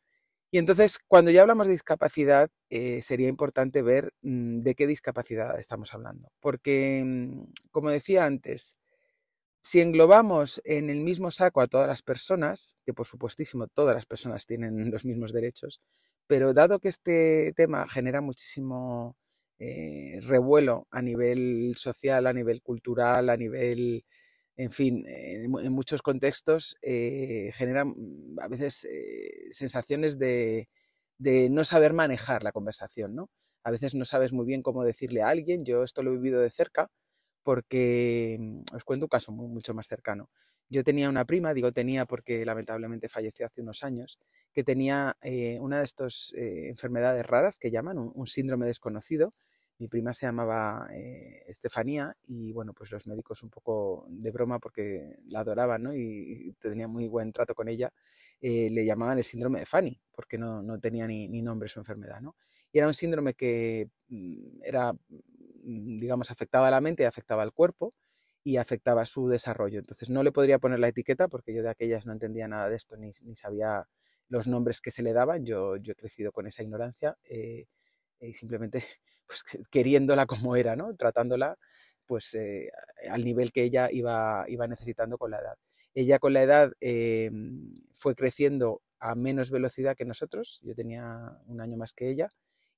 Y 0.50 0.58
entonces, 0.58 0.98
cuando 1.08 1.30
ya 1.30 1.42
hablamos 1.42 1.68
de 1.68 1.74
discapacidad, 1.74 2.50
eh, 2.72 3.00
sería 3.04 3.30
importante 3.30 3.84
ver 3.84 4.12
mm, 4.24 4.62
de 4.62 4.74
qué 4.74 4.88
discapacidad 4.88 5.60
estamos 5.60 5.94
hablando. 5.94 6.32
Porque, 6.40 7.04
mm, 7.06 7.44
como 7.70 7.92
decía 7.92 8.26
antes, 8.26 8.78
si 9.62 9.82
englobamos 9.82 10.62
en 10.66 10.90
el 10.90 11.02
mismo 11.02 11.30
saco 11.30 11.62
a 11.62 11.68
todas 11.68 11.88
las 11.88 12.02
personas, 12.02 12.76
que 12.88 12.94
por 12.94 13.06
supuestísimo 13.06 13.68
todas 13.68 13.96
las 13.96 14.08
personas 14.08 14.48
tienen 14.48 14.76
los 14.92 15.06
mismos 15.06 15.32
derechos, 15.32 15.80
pero 16.28 16.54
dado 16.54 16.80
que 16.80 16.90
este 16.90 17.54
tema 17.56 17.88
genera 17.88 18.22
muchísimo 18.22 19.16
eh, 19.60 20.20
revuelo 20.22 20.88
a 20.92 21.02
nivel 21.02 21.76
social, 21.78 22.28
a 22.28 22.34
nivel 22.34 22.62
cultural, 22.62 23.30
a 23.30 23.38
nivel, 23.38 24.06
en 24.58 24.72
fin, 24.72 25.06
en, 25.08 25.52
muchos 25.72 26.02
contextos, 26.02 26.78
eh, 26.82 27.52
genera 27.54 27.86
mm, 27.86 28.40
a 28.42 28.48
veces 28.48 28.86
eh, 28.86 29.48
sensaciones 29.52 30.20
de, 30.20 30.70
de, 31.18 31.50
no 31.50 31.64
saber 31.64 31.94
manejar 31.94 32.44
la 32.44 32.52
conversación, 32.52 33.16
¿no? 33.16 33.30
A 33.64 33.72
veces 33.72 33.96
no 33.96 34.06
sabes 34.06 34.34
muy 34.34 34.46
bien 34.46 34.62
cómo 34.64 34.84
decirle 34.84 35.22
a 35.22 35.30
alguien, 35.30 35.66
yo 35.66 35.84
esto 35.84 36.04
lo 36.04 36.12
he 36.12 36.16
vivido 36.18 36.42
de 36.42 36.52
cerca, 36.52 36.90
porque 37.44 38.38
mm, 38.40 38.76
os 38.76 38.84
cuento 38.86 39.06
un 39.06 39.10
caso 39.10 39.32
mucho 39.32 39.74
más 39.74 39.88
cercano. 39.88 40.30
Yo 40.70 40.84
tenía 40.84 41.10
una 41.10 41.26
prima, 41.26 41.54
digo 41.54 41.72
tenía 41.72 42.06
porque 42.06 42.46
lamentablemente 42.46 43.10
falleció 43.10 43.46
hace 43.46 43.62
unos 43.62 43.84
años, 43.84 44.20
que 44.52 44.64
tenía 44.64 45.18
eh, 45.22 45.60
una 45.60 45.80
de 45.80 45.84
estas 45.84 46.34
eh, 46.36 46.70
enfermedades 46.70 47.26
raras 47.26 47.60
que 47.60 47.72
llaman 47.72 47.98
un, 47.98 48.28
síndrome 48.28 48.66
desconocido. 48.66 49.34
Mi 49.80 49.88
prima 49.88 50.14
se 50.14 50.26
llamaba 50.26 50.88
eh, 50.92 51.44
Estefanía 51.48 52.16
y 52.26 52.52
bueno, 52.54 52.74
pues 52.74 52.92
los 52.92 53.08
médicos 53.08 53.44
un 53.44 53.50
poco 53.50 54.06
de 54.08 54.32
broma 54.32 54.60
porque 54.60 55.18
la 55.26 55.40
adoraban 55.40 55.84
¿no? 55.84 55.96
y, 55.96 56.56
tenía 56.60 56.88
muy 56.88 57.08
buen 57.08 57.32
trato 57.34 57.56
con 57.56 57.68
ella, 57.68 57.92
le 58.42 58.86
llamaban 58.86 59.18
el 59.18 59.24
síndrome 59.24 59.60
de 59.60 59.66
Fanny 59.66 60.00
porque 60.12 60.38
no, 60.38 60.62
no 60.62 60.80
tenía 60.80 61.08
ni, 61.08 61.28
ni, 61.28 61.42
nombre 61.42 61.70
su 61.70 61.80
enfermedad. 61.80 62.22
¿no? 62.22 62.36
Y 62.72 62.78
era 62.78 62.88
un 62.88 62.94
síndrome 62.94 63.34
que 63.34 63.90
mm, 64.10 64.64
era 64.64 64.94
Mm, 65.64 65.98
digamos, 66.00 66.30
afectaba 66.32 66.68
a 66.68 66.72
la 66.72 66.82
mente 66.82 67.04
y 67.04 67.06
afectaba 67.06 67.44
al 67.44 67.54
cuerpo 67.54 67.94
y 68.44 68.58
afectaba 68.58 69.06
su 69.06 69.28
desarrollo. 69.28 69.80
Entonces 69.80 70.10
no 70.10 70.24
le 70.24 70.32
podría 70.32 70.60
poner 70.60 70.80
la 70.80 70.90
etiqueta 70.90 71.28
porque 71.28 71.54
yo 71.54 71.64
de 71.64 71.70
aquellas 71.70 72.06
no 72.06 72.14
entendía 72.14 72.48
nada 72.48 72.70
de 72.70 72.76
esto 72.76 72.98
ni, 72.98 73.14
sabía 73.36 73.88
los 74.30 74.48
nombres 74.48 74.82
que 74.82 74.92
se 74.92 75.04
le 75.04 75.14
daban. 75.14 75.46
Yo, 75.46 75.78
yo 75.78 75.94
he 75.94 75.96
crecido 75.96 76.32
con 76.32 76.48
esa 76.48 76.64
ignorancia 76.64 77.18
eh, 77.24 77.68
y 78.20 78.34
simplemente 78.34 78.84
pues, 79.28 79.44
queriéndola 79.70 80.26
como 80.26 80.56
era, 80.56 80.76
¿no? 80.76 80.96
tratándola 80.96 81.58
pues 82.06 82.34
eh, 82.36 82.70
al 83.10 83.24
nivel 83.24 83.52
que 83.52 83.64
ella 83.64 83.90
iba, 83.92 84.46
iba 84.48 84.68
necesitando 84.68 85.18
con 85.18 85.32
la 85.32 85.40
edad. 85.40 85.58
Ella 85.94 86.20
con 86.20 86.34
la 86.34 86.44
edad 86.44 86.74
eh, 86.82 87.32
fue 87.94 88.16
creciendo 88.16 88.82
a 89.00 89.16
menos 89.16 89.52
velocidad 89.52 89.96
que 89.96 90.06
nosotros, 90.06 90.60
yo 90.64 90.76
tenía 90.76 91.38
un 91.46 91.62
año 91.62 91.78
más 91.78 91.94
que 91.94 92.10
ella, 92.10 92.30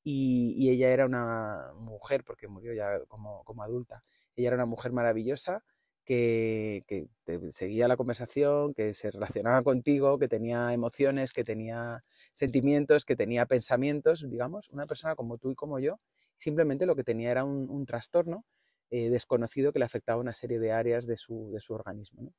y, 0.03 0.69
ella 0.69 0.89
era 0.89 1.05
una 1.05 1.71
mujer, 1.75 2.23
porque 2.23 2.47
murió 2.47 2.73
ya 2.73 2.99
como, 3.07 3.43
adulta, 3.63 4.03
ella 4.35 4.49
era 4.49 4.55
una 4.55 4.65
mujer 4.65 4.91
maravillosa 4.91 5.63
que, 6.05 7.07
seguía 7.49 7.87
la 7.87 7.97
conversación, 7.97 8.73
que 8.73 8.93
se 8.93 9.11
relacionaba 9.11 9.63
contigo, 9.63 10.19
que 10.19 10.27
tenía 10.27 10.71
emociones, 10.73 11.33
que 11.33 11.43
tenía 11.43 12.03
sentimientos, 12.33 13.05
que 13.05 13.15
tenía 13.15 13.45
pensamientos, 13.45 14.25
digamos, 14.29 14.69
una 14.69 14.85
persona 14.85 15.15
como 15.15 15.37
tú 15.37 15.51
y 15.51 15.55
como 15.55 15.79
yo, 15.79 15.99
simplemente 16.37 16.85
lo 16.85 16.95
que 16.95 17.03
tenía 17.03 17.31
era 17.31 17.43
un, 17.43 17.85
trastorno 17.85 18.45
eh, 18.91 19.09
desconocido 19.09 19.73
que 19.73 19.79
le 19.79 19.85
afectaba 19.85 20.17
a 20.17 20.21
una 20.21 20.33
serie 20.33 20.59
de 20.59 20.71
áreas 20.71 21.07
de 21.07 21.17
su, 21.17 21.51
de 21.51 21.59
su 21.59 21.73
organismo. 21.73 22.33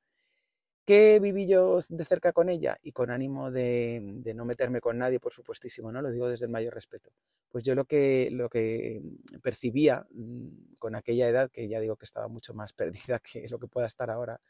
¿Qué 0.86 1.18
viví 1.18 1.48
yo 1.48 1.80
de 1.88 2.04
cerca 2.04 2.32
con 2.32 2.48
ella? 2.48 2.78
Y 2.80 2.92
con 2.92 3.10
ánimo 3.10 3.50
de, 3.50 4.00
no 4.36 4.44
meterme 4.44 4.80
con 4.80 4.96
nadie, 4.98 5.18
por 5.18 5.32
supuestísimo, 5.32 5.90
¿no? 5.90 6.00
Lo 6.00 6.10
digo 6.12 6.28
desde 6.28 6.46
el 6.46 6.52
mayor 6.52 6.74
respeto. 6.74 7.10
Pues 7.50 7.64
yo 7.64 7.74
lo 7.74 7.86
que, 7.86 8.28
lo 8.30 8.48
que 8.48 9.02
percibía 9.42 10.06
mm, 10.12 10.76
con 10.78 10.94
aquella 10.94 11.28
edad, 11.28 11.50
que 11.50 11.68
ya 11.68 11.80
digo 11.80 11.96
que 11.96 12.04
estaba 12.04 12.28
mucho 12.28 12.54
más 12.54 12.72
perdida 12.74 13.18
que 13.18 13.48
lo 13.48 13.58
que 13.58 13.66
pueda 13.66 13.88
estar 13.88 14.10
ahora, 14.10 14.40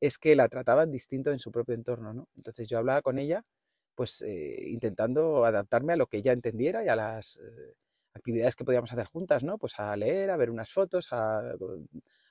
es 0.00 0.18
que 0.18 0.34
la 0.34 0.48
trataban 0.48 0.90
distinto 0.90 1.30
en 1.30 1.38
su 1.38 1.52
propio 1.52 1.74
entorno, 1.74 2.14
¿no? 2.14 2.28
Entonces 2.36 2.66
yo 2.68 2.78
hablaba 2.78 3.02
con 3.02 3.18
ella, 3.18 3.44
pues 3.94 4.22
eh, 4.22 4.64
intentando 4.68 5.44
adaptarme 5.44 5.92
a 5.92 5.96
lo 5.96 6.06
que 6.06 6.18
ella 6.18 6.32
entendiera 6.32 6.82
y 6.84 6.88
a 6.88 6.96
las 6.96 7.36
eh, 7.36 7.74
actividades 8.14 8.56
que 8.56 8.64
podíamos 8.64 8.92
hacer 8.92 9.06
juntas, 9.06 9.42
¿no? 9.44 9.58
Pues 9.58 9.78
a 9.78 9.94
leer, 9.96 10.30
a 10.30 10.38
ver 10.38 10.50
unas 10.50 10.70
fotos, 10.70 11.08
a 11.12 11.42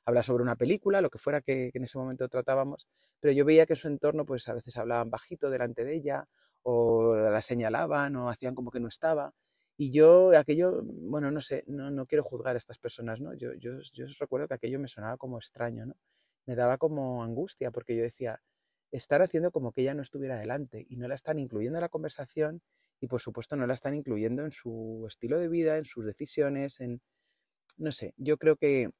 hablar 0.05 0.23
sobre 0.23 0.43
una 0.43 0.55
película, 0.55 1.01
lo 1.01 1.09
que 1.09 1.17
fuera 1.19 1.41
que, 1.41 1.71
en 1.73 1.83
ese 1.83 1.97
momento 1.97 2.27
tratábamos, 2.29 2.87
pero 3.19 3.33
yo 3.33 3.45
veía 3.45 3.65
que 3.65 3.75
su 3.75 3.87
entorno 3.87 4.25
pues 4.25 4.47
a 4.49 4.53
veces 4.53 4.77
hablaban 4.77 5.09
bajito 5.09 5.49
delante 5.49 5.85
de 5.85 5.95
ella 5.95 6.27
o 6.63 7.15
la 7.15 7.41
señalaban 7.41 8.15
o 8.15 8.29
hacían 8.29 8.55
como 8.55 8.71
que 8.71 8.79
no 8.79 8.87
estaba. 8.87 9.33
Y 9.77 9.91
yo 9.91 10.37
aquello, 10.37 10.81
bueno, 10.83 11.31
no 11.31 11.41
sé, 11.41 11.63
no, 11.67 11.89
no 11.91 12.05
quiero 12.05 12.23
juzgar 12.23 12.55
a 12.55 12.57
estas 12.57 12.77
personas, 12.77 13.19
¿no? 13.19 13.33
Yo, 13.33 13.53
yo, 13.53 13.79
yo 13.93 14.05
recuerdo 14.19 14.47
que 14.47 14.55
aquello 14.55 14.79
me 14.79 14.87
sonaba 14.87 15.17
como 15.17 15.37
extraño, 15.37 15.85
¿no? 15.85 15.95
Me 16.45 16.55
daba 16.55 16.77
como 16.77 17.23
angustia 17.23 17.71
porque 17.71 17.95
yo 17.95 18.03
decía, 18.03 18.41
están 18.91 19.21
haciendo 19.21 19.51
como 19.51 19.71
que 19.71 19.81
ella 19.81 19.93
no 19.93 20.01
estuviera 20.01 20.37
delante 20.37 20.85
y 20.89 20.97
no 20.97 21.07
la 21.07 21.15
están 21.15 21.39
incluyendo 21.39 21.77
en 21.79 21.81
la 21.81 21.89
conversación 21.89 22.61
y 22.99 23.07
por 23.07 23.21
supuesto 23.21 23.55
no 23.55 23.65
la 23.65 23.73
están 23.73 23.95
incluyendo 23.95 24.43
en 24.45 24.51
su 24.51 25.05
estilo 25.07 25.39
de 25.39 25.47
vida, 25.47 25.77
en 25.77 25.85
sus 25.85 26.05
decisiones, 26.05 26.79
en, 26.81 27.01
no 27.77 27.91
sé, 27.91 28.13
yo 28.17 28.37
creo 28.37 28.57
que 28.57 28.91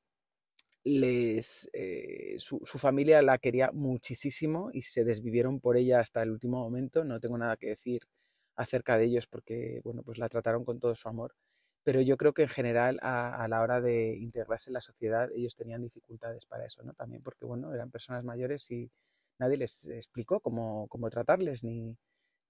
les, 0.84 1.70
eh, 1.74 2.36
su, 2.40 2.60
familia 2.78 3.22
la 3.22 3.38
quería 3.38 3.72
muchísimo 3.72 4.72
y 4.74 4.82
se 4.84 5.04
desvivieron 5.04 5.60
por 5.60 5.78
ella 5.78 6.00
hasta 6.00 6.22
el 6.24 6.32
último 6.32 6.60
momento. 6.60 7.04
No 7.04 7.20
tengo 7.20 7.38
nada 7.38 7.58
que 7.58 7.68
decir 7.68 8.08
acerca 8.56 8.98
de 8.98 9.06
ellos 9.06 9.28
porque, 9.28 9.82
bueno, 9.84 10.04
pues 10.04 10.18
la 10.20 10.30
trataron 10.30 10.66
con 10.66 10.80
todo 10.80 10.96
su 10.96 11.08
amor. 11.10 11.36
Pero 11.84 12.02
yo 12.02 12.18
creo 12.18 12.34
que 12.34 12.44
en 12.44 12.50
general 12.50 13.00
a, 13.02 13.48
la 13.50 13.62
hora 13.62 13.82
de 13.82 14.16
integrarse 14.18 14.70
en 14.70 14.76
la 14.76 14.82
sociedad 14.82 15.30
ellos 15.36 15.56
tenían 15.56 15.82
dificultades 15.82 16.46
para 16.46 16.66
eso, 16.66 16.84
¿no? 16.84 16.94
También 16.94 17.24
porque, 17.24 17.46
bueno, 17.46 17.74
eran 17.74 17.92
personas 17.92 18.24
mayores 18.24 18.70
y 18.72 18.92
nadie 19.40 19.58
les 19.58 19.88
explicó 19.88 20.40
cómo, 20.42 20.88
cómo 20.90 21.10
tratarles, 21.10 21.64
ni, 21.64 21.98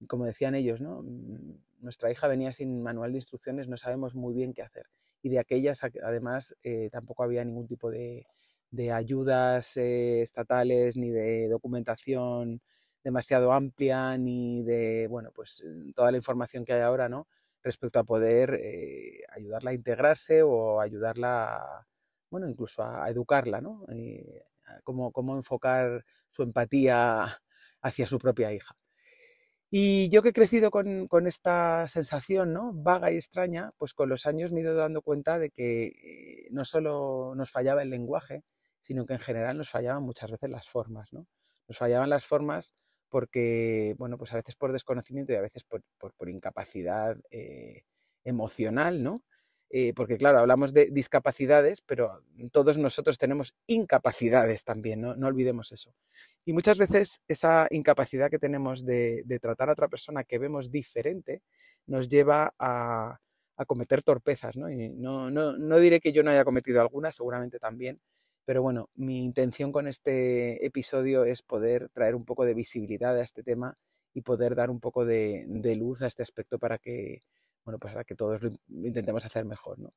como 0.08 0.26
decían 0.26 0.54
ellos, 0.54 0.80
¿no? 0.80 1.02
Mm, 1.02 1.58
nuestra 1.80 2.10
hija 2.12 2.28
venía 2.28 2.52
sin 2.52 2.82
manual 2.82 3.12
de 3.12 3.18
instrucciones, 3.18 3.68
no 3.68 3.76
sabemos 3.78 4.14
muy 4.14 4.34
bien 4.34 4.54
qué 4.54 4.62
hacer 4.62 4.86
y 5.22 5.28
de 5.30 5.38
aquellas 5.38 5.82
además 5.84 6.54
eh, 6.62 6.88
tampoco 6.90 7.22
había 7.22 7.44
ningún 7.44 7.66
tipo 7.66 7.90
de, 7.90 8.26
ayudas 8.92 9.76
eh, 9.76 10.22
estatales 10.22 10.96
ni 10.96 11.10
de 11.10 11.48
documentación 11.48 12.60
demasiado 13.04 13.52
amplia 13.52 14.16
ni 14.18 14.62
de 14.62 15.06
bueno 15.08 15.30
pues 15.34 15.62
toda 15.94 16.10
la 16.10 16.16
información 16.16 16.64
que 16.64 16.72
hay 16.72 16.80
ahora 16.82 17.08
no 17.08 17.28
respecto 17.62 18.00
a 18.00 18.04
poder 18.04 18.58
eh, 18.62 19.22
ayudarla 19.30 19.70
a 19.70 19.74
integrarse 19.74 20.42
o 20.42 20.80
ayudarla 20.80 21.86
bueno 22.30 22.48
incluso 22.48 22.82
a, 22.82 23.08
educarla 23.10 23.60
no 23.60 23.86
cómo, 24.84 25.12
cómo 25.12 25.36
enfocar 25.36 26.04
su 26.30 26.42
empatía 26.42 27.40
hacia 27.82 28.06
su 28.06 28.18
propia 28.18 28.52
hija 28.52 28.74
y 29.74 30.10
yo 30.10 30.20
que 30.20 30.28
he 30.28 30.32
crecido 30.34 30.70
con, 30.70 31.26
esta 31.26 31.88
sensación 31.88 32.52
¿no? 32.52 32.72
vaga 32.74 33.10
y 33.10 33.14
extraña, 33.16 33.70
pues 33.78 33.94
con 33.94 34.10
los 34.10 34.26
años 34.26 34.52
me 34.52 34.60
he 34.60 34.64
ido 34.64 34.74
dando 34.74 35.00
cuenta 35.00 35.38
de 35.38 35.48
que 35.48 35.86
eh, 35.86 36.48
no 36.50 36.66
solo 36.66 37.32
nos 37.34 37.50
fallaba 37.50 37.82
el 37.82 37.88
lenguaje, 37.88 38.44
sino 38.82 39.06
que 39.06 39.14
en 39.14 39.20
general 39.20 39.56
nos 39.56 39.70
fallaban 39.70 40.02
muchas 40.02 40.30
veces 40.30 40.50
las 40.50 40.68
formas. 40.68 41.10
¿no? 41.14 41.26
Nos 41.68 41.78
fallaban 41.78 42.10
las 42.10 42.26
formas 42.26 42.74
porque, 43.08 43.94
bueno, 43.96 44.18
pues 44.18 44.30
a 44.34 44.36
veces 44.36 44.56
por 44.56 44.72
desconocimiento 44.72 45.32
y 45.32 45.36
a 45.36 45.40
veces 45.40 45.64
por, 45.64 45.82
incapacidad 46.28 47.16
eh, 47.30 47.84
emocional, 48.24 49.02
¿no? 49.02 49.22
Eh, 49.74 49.94
porque 49.94 50.18
claro, 50.18 50.38
hablamos 50.38 50.74
de 50.74 50.90
discapacidades, 50.92 51.80
pero 51.80 52.22
todos 52.52 52.76
nosotros 52.76 53.16
tenemos 53.16 53.54
incapacidades 53.66 54.64
también, 54.64 55.00
¿no? 55.00 55.26
olvidemos 55.26 55.72
eso. 55.72 55.94
Y 56.44 56.52
muchas 56.52 56.76
veces 56.76 57.22
esa 57.26 57.68
incapacidad 57.70 58.30
que 58.30 58.38
tenemos 58.38 58.84
de, 58.84 59.24
tratar 59.40 59.70
a 59.70 59.72
otra 59.72 59.88
persona 59.88 60.24
que 60.24 60.38
vemos 60.38 60.70
diferente 60.70 61.40
nos 61.86 62.08
lleva 62.08 62.54
a, 62.58 63.18
cometer 63.66 64.02
torpezas, 64.02 64.56
¿no? 64.56 64.68
Y 64.68 64.88
no, 64.90 65.30
no, 65.30 65.56
no 65.56 65.78
diré 65.78 66.00
que 66.00 66.12
yo 66.12 66.24
no 66.24 66.32
haya 66.32 66.44
cometido 66.44 66.80
alguna, 66.80 67.12
seguramente 67.12 67.60
también, 67.60 68.00
pero 68.44 68.60
bueno, 68.60 68.90
mi 68.96 69.24
intención 69.24 69.70
con 69.70 69.86
este 69.86 70.66
episodio 70.66 71.24
es 71.24 71.42
poder 71.42 71.88
traer 71.90 72.16
un 72.16 72.24
poco 72.24 72.44
de 72.44 72.54
visibilidad 72.54 73.16
a 73.16 73.22
este 73.22 73.44
tema 73.44 73.78
y 74.14 74.22
poder 74.22 74.56
dar 74.56 74.68
un 74.68 74.80
poco 74.80 75.04
de 75.06 75.76
luz 75.78 76.02
a 76.02 76.08
este 76.08 76.24
aspecto 76.24 76.58
para 76.58 76.78
que 76.78 77.22
bueno, 77.64 77.78
pues 77.78 77.92
para 77.92 78.04
que 78.04 78.14
todos 78.14 78.42
lo 78.42 78.50
intentemos 78.68 79.24
hacer 79.24 79.44
mejor, 79.44 79.78
¿no? 79.78 79.92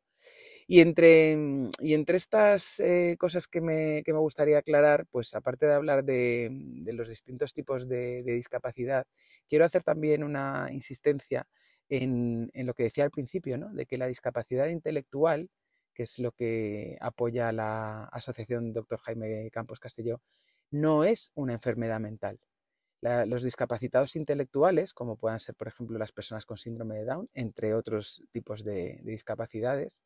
Y 0.67 0.81
entre, 0.81 1.35
mm, 1.37 1.71
y 1.79 1.93
entre 1.93 2.17
estas 2.17 2.79
eh, 2.79 3.15
cosas 3.19 3.47
que 3.47 3.61
me, 3.61 4.03
que 4.03 4.13
me, 4.13 4.19
gustaría 4.19 4.57
aclarar, 4.59 5.05
pues 5.11 5.33
aparte 5.35 5.65
de 5.67 5.73
hablar 5.73 6.03
de, 6.03 6.49
de 6.51 6.93
los 6.93 7.07
distintos 7.09 7.53
tipos 7.53 7.87
de, 7.87 8.23
de, 8.23 8.33
discapacidad, 8.33 9.05
quiero 9.47 9.65
hacer 9.65 9.83
también 9.83 10.23
una 10.23 10.69
insistencia 10.71 11.47
en, 11.89 12.49
en, 12.53 12.65
lo 12.65 12.73
que 12.73 12.83
decía 12.83 13.03
al 13.03 13.11
principio, 13.11 13.57
¿no? 13.57 13.71
de 13.73 13.85
que 13.85 13.97
la 13.97 14.07
discapacidad 14.07 14.67
intelectual, 14.67 15.49
que 15.93 16.03
es 16.03 16.19
lo 16.19 16.31
que 16.31 16.97
apoya 17.01 17.51
la 17.51 18.05
asociación 18.05 18.73
Dr. 18.73 18.99
Jaime 18.99 19.49
Campos 19.51 19.79
Castelló, 19.79 20.21
no 20.71 21.03
es 21.03 21.31
una 21.35 21.53
enfermedad 21.53 21.99
mental. 21.99 22.39
Los 23.25 23.43
discapacitados 23.43 24.15
intelectuales, 24.15 24.93
como 24.93 25.15
puedan 25.15 25.39
ser, 25.39 25.55
por 25.55 25.67
ejemplo, 25.67 25.97
las 25.97 26.11
personas 26.11 26.45
con 26.45 26.57
síndrome 26.57 26.95
de 26.97 27.05
Down, 27.05 27.29
entre 27.33 27.73
otros 27.73 28.23
tipos 28.31 28.63
de, 28.63 28.99
de 29.03 29.11
discapacidades, 29.11 30.01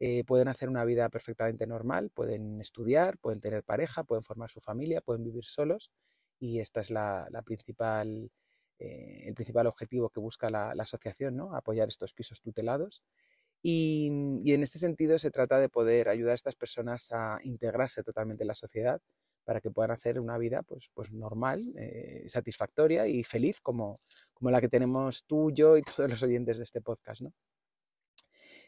eh, 0.00 0.22
pueden 0.24 0.46
hacer 0.46 0.68
una 0.68 0.84
vida 0.84 1.08
perfectamente 1.08 1.66
normal, 1.66 2.10
pueden 2.10 2.60
estudiar, 2.60 3.18
pueden 3.18 3.40
tener 3.40 3.64
pareja, 3.64 4.04
pueden 4.04 4.22
formar 4.22 4.48
su 4.50 4.60
familia, 4.60 5.00
pueden 5.00 5.24
vivir 5.24 5.44
solos 5.44 5.90
y 6.38 6.60
esta 6.60 6.80
es 6.80 6.90
la, 6.90 7.28
principal, 7.44 8.30
eh, 8.78 9.24
el 9.26 9.34
principal 9.34 9.66
objetivo 9.66 10.08
que 10.10 10.20
busca 10.20 10.50
la, 10.50 10.70
asociación, 10.70 11.36
¿no? 11.36 11.54
apoyar 11.54 11.88
estos 11.88 12.12
pisos 12.14 12.40
tutelados. 12.40 13.02
Y, 13.60 14.06
en 14.52 14.62
este 14.62 14.78
sentido 14.78 15.18
se 15.18 15.32
trata 15.32 15.58
de 15.58 15.68
poder 15.68 16.08
ayudar 16.08 16.32
a 16.32 16.36
estas 16.36 16.54
personas 16.54 17.10
a 17.10 17.40
integrarse 17.42 18.04
totalmente 18.04 18.44
en 18.44 18.48
la 18.48 18.54
sociedad 18.54 19.00
para 19.48 19.62
que 19.62 19.70
puedan 19.70 19.92
hacer 19.92 20.20
una 20.20 20.36
vida 20.36 20.62
pues, 20.62 20.90
pues 20.92 21.10
normal, 21.10 21.72
eh, 21.78 22.24
satisfactoria 22.26 23.06
y 23.06 23.24
feliz 23.24 23.62
como, 23.62 24.02
como 24.34 24.50
la 24.50 24.60
que 24.60 24.68
tenemos 24.68 25.24
tú, 25.24 25.50
yo 25.50 25.78
y 25.78 25.82
todos 25.96 26.10
los 26.10 26.22
oyentes 26.22 26.58
de 26.58 26.64
este 26.64 26.82
podcast. 26.82 27.22
¿no? 27.22 27.32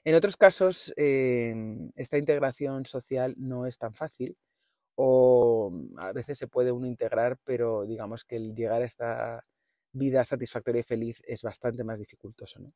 En 0.04 0.14
otros 0.14 0.38
casos, 0.38 0.94
eh, 0.96 1.54
esta 1.96 2.16
integración 2.16 2.86
social 2.86 3.34
no 3.36 3.66
es 3.66 3.76
tan 3.76 3.92
fácil 3.92 4.38
o 4.94 5.70
a 5.98 6.12
veces 6.12 6.38
se 6.38 6.48
puede 6.48 6.72
uno 6.72 6.86
integrar, 6.86 7.36
pero 7.44 7.84
digamos 7.84 8.24
que 8.24 8.36
el 8.36 8.54
llegar 8.54 8.80
a 8.80 8.86
esta 8.86 9.44
vida 9.92 10.24
satisfactoria 10.24 10.80
y 10.80 10.84
feliz 10.84 11.20
es 11.26 11.42
bastante 11.42 11.84
más 11.84 11.98
dificultoso. 11.98 12.58
¿no? 12.58 12.72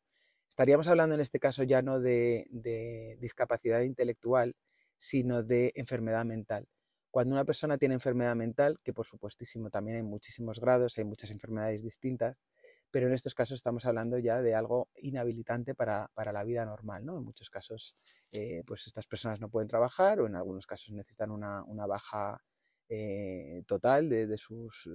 Estaríamos 0.46 0.88
hablando 0.88 1.14
en 1.14 1.22
este 1.22 1.40
caso 1.40 1.62
ya 1.62 1.80
no 1.80 2.00
de, 2.00 2.48
de 2.50 3.16
discapacidad 3.18 3.80
intelectual, 3.80 4.54
sino 4.94 5.42
de 5.42 5.72
enfermedad 5.74 6.26
mental. 6.26 6.68
Cuando 7.14 7.36
una 7.36 7.44
persona 7.44 7.78
tiene 7.78 7.94
enfermedad 7.94 8.34
mental, 8.34 8.80
que 8.82 8.92
por 8.92 9.06
supuestísimo 9.06 9.70
también 9.70 9.98
hay 9.98 10.02
muchísimos 10.02 10.58
grados, 10.58 10.98
hay 10.98 11.04
muchas 11.04 11.30
enfermedades 11.30 11.80
distintas, 11.80 12.44
pero 12.90 13.06
en 13.06 13.12
estos 13.12 13.36
casos 13.36 13.54
estamos 13.54 13.86
hablando 13.86 14.18
ya 14.18 14.42
de 14.42 14.56
algo 14.56 14.88
inhabilitante 14.96 15.76
para, 15.76 16.10
para 16.14 16.32
la 16.32 16.42
vida 16.42 16.64
normal. 16.64 17.06
¿no? 17.06 17.16
En 17.16 17.22
muchos 17.22 17.50
casos, 17.50 17.94
eh, 18.32 18.64
pues 18.66 18.88
estas 18.88 19.06
personas 19.06 19.38
no 19.38 19.48
pueden 19.48 19.68
trabajar 19.68 20.18
o 20.18 20.26
en 20.26 20.34
algunos 20.34 20.66
casos 20.66 20.90
necesitan 20.90 21.30
una, 21.30 21.62
una 21.62 21.86
baja 21.86 22.42
eh, 22.88 23.62
total 23.68 24.08
de, 24.08 24.26
de, 24.26 24.36
sus 24.36 24.90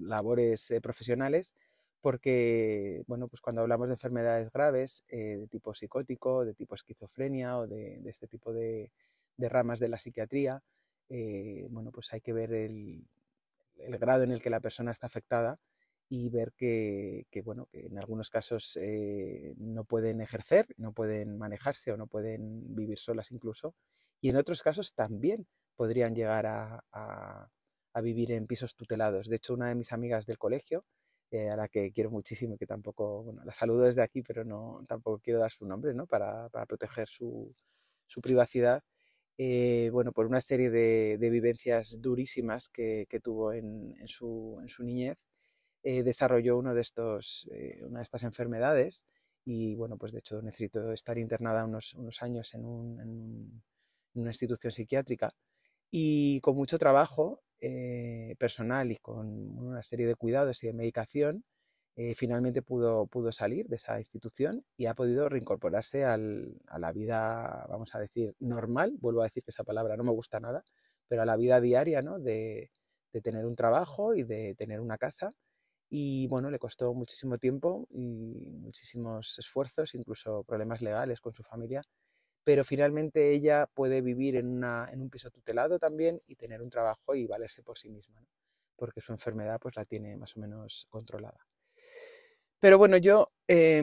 labores 0.00 0.72
eh, 0.72 0.80
profesionales 0.80 1.54
porque, 2.00 3.04
bueno, 3.06 3.28
pues 3.28 3.40
cuando 3.40 3.60
hablamos 3.60 3.86
de 3.86 3.94
enfermedades 3.94 4.50
graves 4.50 5.04
de 5.08 5.46
tipo 5.48 5.72
psicótico, 5.72 6.44
de 6.44 6.54
tipo 6.54 6.74
esquizofrenia 6.74 7.58
o 7.58 7.68
de, 7.68 8.00
de 8.00 8.10
este 8.10 8.26
tipo 8.26 8.52
de, 8.52 8.90
ramas 9.38 9.78
de 9.78 9.88
la 9.88 10.00
psiquiatría, 10.00 10.64
eh, 11.10 11.66
bueno, 11.70 11.90
pues 11.90 12.12
hay 12.12 12.20
que 12.20 12.32
ver 12.32 12.52
el, 12.54 13.04
grado 13.98 14.22
en 14.22 14.30
el 14.30 14.40
que 14.40 14.48
la 14.48 14.60
persona 14.60 14.92
está 14.92 15.08
afectada 15.08 15.58
y 16.08 16.30
ver 16.30 16.52
que, 16.56 17.26
bueno, 17.44 17.66
que 17.66 17.86
en 17.86 17.98
algunos 17.98 18.30
casos 18.30 18.78
eh, 18.80 19.54
no 19.58 19.84
pueden 19.84 20.20
ejercer, 20.20 20.66
no 20.76 20.92
pueden 20.92 21.36
manejarse 21.36 21.92
o 21.92 21.96
no 21.96 22.06
pueden 22.06 22.74
vivir 22.76 22.98
solas 22.98 23.32
incluso, 23.32 23.74
y 24.20 24.28
en 24.28 24.36
otros 24.36 24.62
casos 24.62 24.94
también 24.94 25.46
podrían 25.76 26.14
llegar 26.14 26.46
a, 26.46 27.50
vivir 28.02 28.32
en 28.32 28.46
pisos 28.46 28.74
tutelados. 28.76 29.28
De 29.28 29.36
hecho, 29.36 29.54
una 29.54 29.68
de 29.68 29.74
mis 29.74 29.92
amigas 29.92 30.26
del 30.26 30.38
colegio, 30.38 30.84
eh, 31.30 31.50
a 31.50 31.56
la 31.56 31.68
que 31.68 31.92
quiero 31.92 32.10
muchísimo, 32.10 32.56
que 32.56 32.66
tampoco, 32.66 33.24
bueno, 33.24 33.44
la 33.44 33.52
saludo 33.52 33.82
desde 33.82 34.02
aquí, 34.02 34.22
pero 34.22 34.44
no, 34.44 34.84
tampoco 34.88 35.20
quiero 35.20 35.40
dar 35.40 35.50
su 35.50 35.66
nombre, 35.66 35.92
¿no? 35.94 36.06
Para, 36.06 36.48
proteger 36.66 37.08
su 37.08 37.54
privacidad. 38.22 38.82
Eh, 39.42 39.88
bueno, 39.90 40.12
por 40.12 40.26
una 40.26 40.42
serie 40.42 40.68
de, 40.68 41.16
de 41.18 41.30
vivencias 41.30 42.02
durísimas 42.02 42.68
que, 42.68 43.06
tuvo 43.22 43.54
en, 43.54 43.96
su, 44.06 44.62
niñez, 44.80 45.24
eh, 45.82 46.02
desarrolló 46.02 46.58
uno 46.58 46.74
de 46.74 46.82
estos, 46.82 47.48
eh, 47.50 47.80
una 47.82 48.00
de 48.00 48.02
estas 48.02 48.22
enfermedades 48.24 49.06
y 49.46 49.76
bueno, 49.76 49.96
pues 49.96 50.12
de 50.12 50.18
hecho 50.18 50.42
necesito 50.42 50.92
estar 50.92 51.16
internada 51.16 51.64
unos, 51.64 51.94
unos 51.94 52.20
años 52.20 52.52
en, 52.52 52.60
en, 52.60 52.66
un, 52.66 53.00
en, 53.00 53.62
una 54.12 54.28
institución 54.28 54.72
psiquiátrica 54.72 55.32
y 55.90 56.40
con 56.42 56.54
mucho 56.54 56.78
trabajo 56.78 57.40
personal 58.38 58.92
y 58.92 58.96
con 58.98 59.26
una 59.58 59.82
serie 59.82 60.06
de 60.06 60.16
cuidados 60.16 60.62
y 60.64 60.66
de 60.66 60.74
medicación, 60.74 61.44
eh, 61.96 62.14
finalmente 62.14 62.62
pudo, 62.62 63.06
pudo 63.06 63.32
salir 63.32 63.68
de 63.68 63.76
esa 63.76 63.98
institución 63.98 64.64
y 64.76 64.86
ha 64.86 64.94
podido 64.94 65.28
reincorporarse 65.28 66.04
al, 66.04 66.54
a 66.66 66.78
la 66.78 66.92
vida, 66.92 67.66
vamos 67.68 67.94
a 67.94 67.98
decir, 68.00 68.34
normal, 68.40 68.96
vuelvo 69.00 69.20
a 69.22 69.24
decir 69.24 69.42
que 69.42 69.50
esa 69.50 69.64
palabra 69.64 69.96
no 69.96 70.04
me 70.04 70.12
gusta 70.12 70.40
nada, 70.40 70.64
pero 71.08 71.22
a 71.22 71.26
la 71.26 71.36
vida 71.36 71.60
diaria, 71.60 72.02
¿no? 72.02 72.18
De, 72.18 72.70
de 73.12 73.20
tener 73.20 73.46
un 73.46 73.56
trabajo 73.56 74.14
y 74.14 74.22
de 74.24 74.54
tener 74.54 74.80
una 74.80 74.98
casa 74.98 75.34
y 75.90 76.28
bueno, 76.28 76.50
le 76.50 76.58
costó 76.58 76.94
muchísimo 76.94 77.38
tiempo 77.38 77.86
y 77.90 78.50
muchísimos 78.52 79.38
esfuerzos, 79.38 79.94
incluso 79.94 80.44
problemas 80.44 80.80
legales 80.82 81.20
con 81.20 81.34
su 81.34 81.42
familia, 81.42 81.82
pero 82.44 82.64
finalmente 82.64 83.32
ella 83.32 83.66
puede 83.74 84.00
vivir 84.00 84.36
en, 84.36 84.48
una, 84.48 84.88
en 84.92 85.02
un 85.02 85.10
piso 85.10 85.30
tutelado 85.30 85.78
también 85.78 86.22
y 86.26 86.36
tener 86.36 86.62
un 86.62 86.70
trabajo 86.70 87.14
y 87.14 87.26
valerse 87.26 87.62
por 87.62 87.78
sí 87.78 87.90
misma, 87.90 88.20
¿no? 88.20 88.28
porque 88.76 89.00
su 89.00 89.12
enfermedad 89.12 89.58
pues 89.60 89.76
la 89.76 89.84
tiene 89.84 90.16
más 90.16 90.36
o 90.36 90.40
menos 90.40 90.86
controlada. 90.90 91.49
Pero 92.60 92.78
bueno, 92.78 92.96
yo 92.98 93.32
eh, 93.48 93.82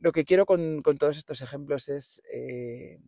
lo 0.00 0.12
que 0.12 0.24
quiero 0.24 0.46
con, 0.46 0.82
con, 0.82 0.96
todos 0.98 1.18
estos 1.18 1.42
ejemplos 1.42 1.88
es 1.88 2.22
eh, 2.32 2.98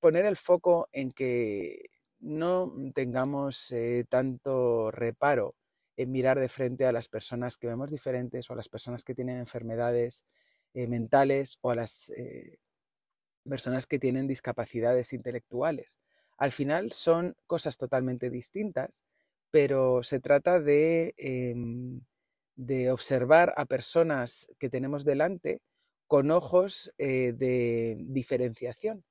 poner 0.00 0.24
el 0.24 0.36
foco 0.36 0.88
en 0.92 1.10
que 1.10 1.90
no 2.20 2.72
tengamos 2.94 3.72
eh, 3.72 4.04
tanto 4.08 4.90
reparo 4.92 5.56
en 5.96 6.12
mirar 6.12 6.38
de 6.38 6.48
frente 6.48 6.86
a 6.86 6.92
las 6.92 7.08
personas 7.08 7.56
que 7.56 7.66
vemos 7.66 7.90
diferentes 7.90 8.48
o 8.48 8.52
a 8.54 8.56
las 8.56 8.68
personas 8.68 9.04
que 9.04 9.14
tienen 9.14 9.38
enfermedades 9.38 10.24
eh, 10.74 10.86
mentales 10.86 11.58
o 11.60 11.70
a 11.70 11.74
las 11.74 12.12
personas 13.48 13.86
que 13.86 13.98
tienen 13.98 14.28
discapacidades 14.28 15.12
intelectuales. 15.12 15.98
Al 16.38 16.52
final 16.52 16.90
son 16.90 17.36
cosas 17.46 17.76
totalmente 17.76 18.30
distintas, 18.30 19.04
pero 19.50 20.02
se 20.02 20.20
trata 20.20 20.60
de, 20.60 21.14
eh, 21.18 21.54
de 22.56 22.90
observar 22.90 23.52
a 23.56 23.64
personas 23.66 24.48
que 24.58 24.68
tenemos 24.68 25.04
delante 25.04 25.60
con 26.06 26.30
ojos 26.30 26.92
eh, 26.98 27.32
de 27.32 27.96
diferenciación 27.98 29.04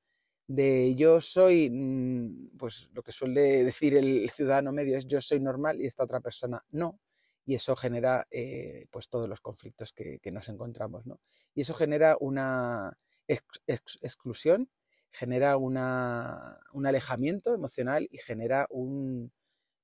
de 0.56 0.96
yo 0.96 1.22
soy, 1.22 1.70
mm, 1.70 2.58
pues 2.58 2.90
lo 2.94 3.04
que 3.04 3.12
suele 3.12 3.42
decir 3.64 3.96
el 3.96 4.30
ciudadano 4.30 4.72
medio 4.72 4.98
es 4.98 5.08
yo 5.08 5.22
soy 5.22 5.40
normal 5.40 5.82
y 5.82 5.86
esta 5.86 6.04
otra 6.04 6.20
persona 6.20 6.64
no. 6.72 7.00
Y 7.46 7.56
eso 7.56 7.76
genera 7.76 8.28
eh, 8.30 8.86
pues 8.92 9.10
todos 9.10 9.28
los 9.28 9.42
conflictos 9.42 9.94
que, 9.94 10.20
que, 10.20 10.32
nos 10.32 10.48
encontramos. 10.48 11.06
¿no? 11.08 11.20
Y 11.56 11.62
eso 11.62 11.74
genera 11.74 12.16
una 12.20 12.98
ex 13.28 13.44
ex 13.66 13.98
exclusión, 14.02 14.70
genera 15.10 15.58
una, 15.58 16.60
un 16.74 16.86
alejamiento 16.86 17.54
emocional 17.56 18.08
y 18.12 18.20
genera 18.20 18.68
un, 18.70 19.32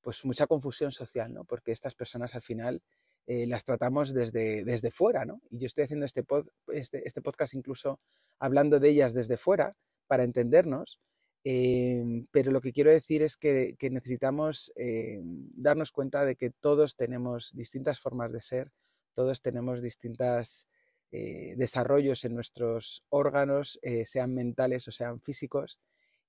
pues 0.01 0.23
mucha 0.23 0.45
confusión 0.45 0.91
social, 0.91 1.33
¿no? 1.33 1.45
porque 1.45 1.71
estas 1.71 1.95
personas 1.95 2.35
al 2.35 2.43
final 2.43 2.83
eh, 3.27 3.45
las 3.45 3.63
tratamos 3.63 4.13
desde, 4.13 4.63
desde 4.63 4.89
fuera. 4.89 5.25
¿no? 5.25 5.41
Y 5.49 5.59
yo 5.59 5.67
estoy 5.67 5.83
haciendo 5.83 6.05
este, 6.05 6.23
pod, 6.23 6.47
este, 6.73 7.05
este 7.05 7.21
podcast 7.21 7.53
incluso 7.53 7.99
hablando 8.39 8.79
de 8.79 8.89
ellas 8.89 9.13
desde 9.13 9.37
fuera, 9.37 9.75
para 10.07 10.23
entendernos, 10.23 10.99
eh, 11.43 12.25
pero 12.31 12.51
lo 12.51 12.61
que 12.61 12.73
quiero 12.73 12.91
decir 12.91 13.21
es 13.21 13.37
que, 13.37 13.75
que 13.77 13.89
necesitamos 13.89 14.73
eh, 14.75 15.21
darnos 15.23 15.91
cuenta 15.91 16.25
de 16.25 16.35
que 16.35 16.49
todos 16.49 16.95
tenemos 16.95 17.53
distintas 17.53 17.99
formas 17.99 18.33
de 18.33 18.41
ser, 18.41 18.71
todos 19.13 19.41
tenemos 19.41 19.81
distintos 19.81 20.67
eh, 21.11 21.55
desarrollos 21.55 22.25
en 22.25 22.35
nuestros 22.35 23.03
órganos, 23.09 23.79
sean 24.03 24.33
mentales 24.33 24.87
o 24.89 24.91
sean 24.91 25.21
físicos, 25.21 25.79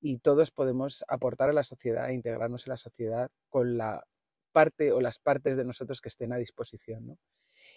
y 0.00 0.18
todos 0.18 0.52
podemos 0.52 1.04
aportar 1.08 1.50
a 1.50 1.52
la 1.52 1.64
sociedad 1.64 2.08
e 2.08 2.14
integrarnos 2.14 2.66
en 2.66 2.70
la 2.70 2.76
sociedad 2.76 3.30
con 3.48 3.76
la 3.76 4.06
parte 4.58 4.92
o 4.96 5.00
las 5.00 5.18
partes 5.28 5.56
de 5.56 5.64
nosotros 5.64 6.00
que 6.00 6.10
estén 6.12 6.32
a 6.32 6.42
disposición. 6.44 7.00
¿no? 7.08 7.18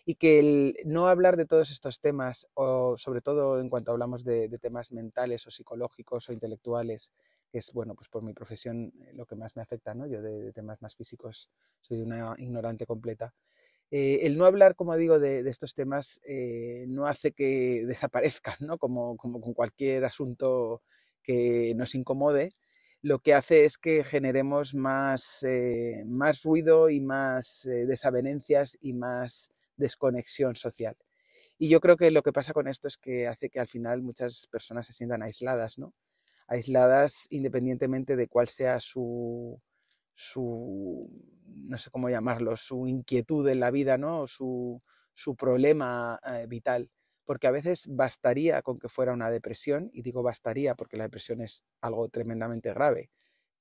y 0.06 0.16
que 0.16 0.40
el 0.40 0.78
no 0.86 1.08
hablar 1.08 1.38
de 1.38 1.46
todos 1.46 1.70
estos 1.72 2.00
temas, 2.00 2.48
o 2.56 2.96
sobre 2.98 3.22
todo 3.22 3.60
en 3.60 3.70
cuanto 3.70 3.92
hablamos 3.92 4.24
de, 4.24 4.48
de, 4.48 4.58
temas 4.58 4.92
mentales 4.92 5.46
o 5.46 5.52
psicológicos 5.52 6.28
o 6.28 6.34
intelectuales, 6.34 7.12
que 7.52 7.60
es, 7.60 7.72
bueno, 7.74 7.94
pues 7.96 8.10
por 8.10 8.24
mi 8.24 8.34
profesión 8.34 8.94
eh, 9.02 9.12
lo 9.14 9.26
que 9.26 9.36
más 9.36 9.56
me 9.56 9.62
afecta, 9.62 9.94
¿no? 9.94 10.08
Yo 10.08 10.22
de, 10.22 10.42
de 10.42 10.54
temas 10.54 10.82
más 10.82 10.96
físicos 10.96 11.50
soy 11.82 12.02
una 12.02 12.34
ignorante 12.38 12.86
completa. 12.86 13.34
Eh, 13.92 14.26
el 14.26 14.38
no 14.38 14.46
hablar, 14.46 14.76
como 14.76 14.96
digo, 14.96 15.20
de, 15.20 15.44
de 15.44 15.50
estos 15.50 15.74
temas 15.74 16.22
eh, 16.26 16.86
no 16.88 17.08
hace 17.08 17.34
que 17.34 17.84
desaparezcan, 17.86 18.56
¿no? 18.62 18.78
Como, 18.78 19.18
como 19.18 19.42
con 19.42 19.54
cualquier 19.54 20.06
asunto 20.06 20.82
que 21.22 21.74
nos 21.76 21.94
incomode, 21.94 22.54
lo 23.02 23.20
que 23.20 23.34
hace 23.34 23.66
es 23.66 23.78
que 23.78 24.04
generemos 24.04 24.76
más, 24.76 25.44
eh, 25.44 26.04
más 26.06 26.44
ruido 26.44 26.90
y 26.90 27.02
más 27.02 27.66
eh, 27.66 27.86
desavenencias 27.86 28.78
y 28.82 28.94
más 28.94 29.52
desconexión 29.76 30.56
social. 30.56 30.96
Y 31.58 31.70
yo 31.70 31.80
creo 31.80 31.98
que 31.98 32.12
lo 32.12 32.24
que 32.24 32.34
pasa 32.34 32.54
con 32.54 32.68
esto 32.68 32.88
es 32.88 32.98
que 32.98 33.28
hace 33.28 33.50
que 33.50 33.60
al 33.60 33.68
final 33.68 34.02
muchas 34.02 34.48
personas 34.48 34.88
se 34.88 34.94
sientan 34.94 35.24
aisladas, 35.24 35.78
¿no? 35.78 35.94
Aisladas 36.48 37.28
independientemente 37.30 38.16
de 38.16 38.28
cuál 38.28 38.48
sea 38.48 38.80
su, 38.80 39.62
su 40.16 41.10
no 41.46 41.78
sé 41.78 41.90
cómo 41.90 42.10
llamarlo, 42.10 42.58
su 42.58 42.88
inquietud 42.88 43.48
en 43.48 43.60
la 43.60 43.72
vida, 43.72 43.98
¿no? 43.98 44.28
su, 44.28 44.82
su 45.14 45.36
problema 45.36 46.20
eh, 46.26 46.46
vital. 46.48 46.90
Porque 47.32 47.48
a 47.48 47.52
veces 47.52 47.88
bastaría 47.88 48.62
con 48.62 48.78
que 48.78 48.90
fuera 48.90 49.14
una 49.14 49.32
depresión, 49.32 49.90
y 49.94 50.02
digo 50.02 50.22
bastaría 50.22 50.76
porque 50.76 50.98
la 50.98 51.06
depresión 51.06 51.40
es 51.40 51.64
algo 51.80 52.10
tremendamente 52.10 52.74
grave, 52.74 53.10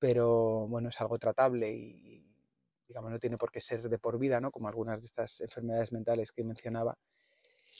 pero 0.00 0.66
bueno, 0.66 0.88
es 0.88 1.00
algo 1.00 1.20
tratable 1.20 1.72
y, 1.72 2.34
digamos, 2.88 3.12
no 3.12 3.20
tiene 3.20 3.38
por 3.38 3.52
qué 3.52 3.60
ser 3.60 3.88
de 3.88 3.96
por 4.00 4.18
vida, 4.18 4.40
¿no? 4.40 4.50
Como 4.50 4.66
algunas 4.66 4.98
de 4.98 5.06
estas 5.06 5.40
enfermedades 5.40 5.92
mentales 5.92 6.32
que 6.32 6.42
mencionaba. 6.42 6.98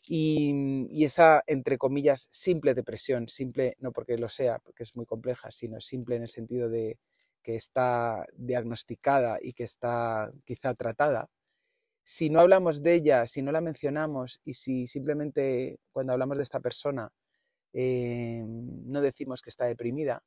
Y, 0.07 0.87
y, 0.93 1.05
esa, 1.05 1.43
entre 1.49 1.77
comillas, 1.77 2.29
simple 2.31 2.75
depresión, 2.75 3.27
simple 3.27 3.75
no 3.81 3.91
porque 3.91 4.17
lo 4.17 4.29
sea, 4.29 4.61
porque 4.61 4.85
es 4.85 4.95
muy 4.95 5.07
compleja, 5.07 5.51
sino 5.51 5.81
simple 5.81 6.15
en 6.15 6.23
el 6.23 6.29
sentido 6.29 6.69
de 6.69 7.01
que 7.43 7.57
está 7.57 8.27
diagnosticada 8.37 9.39
y 9.43 9.55
que 9.55 9.65
está 9.65 10.31
quizá 10.45 10.73
tratada, 10.75 11.29
si 12.11 12.29
no 12.29 12.41
hablamos 12.41 12.83
de 12.83 12.95
ella, 12.95 13.27
si 13.29 13.41
no 13.41 13.53
la 13.53 13.61
mencionamos 13.61 14.41
y 14.45 14.55
si 14.55 14.89
simplemente 14.89 15.79
cuando 15.93 16.13
hablamos 16.13 16.39
de 16.39 16.43
esta 16.43 16.59
persona 16.59 17.09
eh, 17.73 18.43
no 18.47 19.01
decimos 19.01 19.43
que 19.43 19.51
está 19.51 19.67
deprimida, 19.67 20.21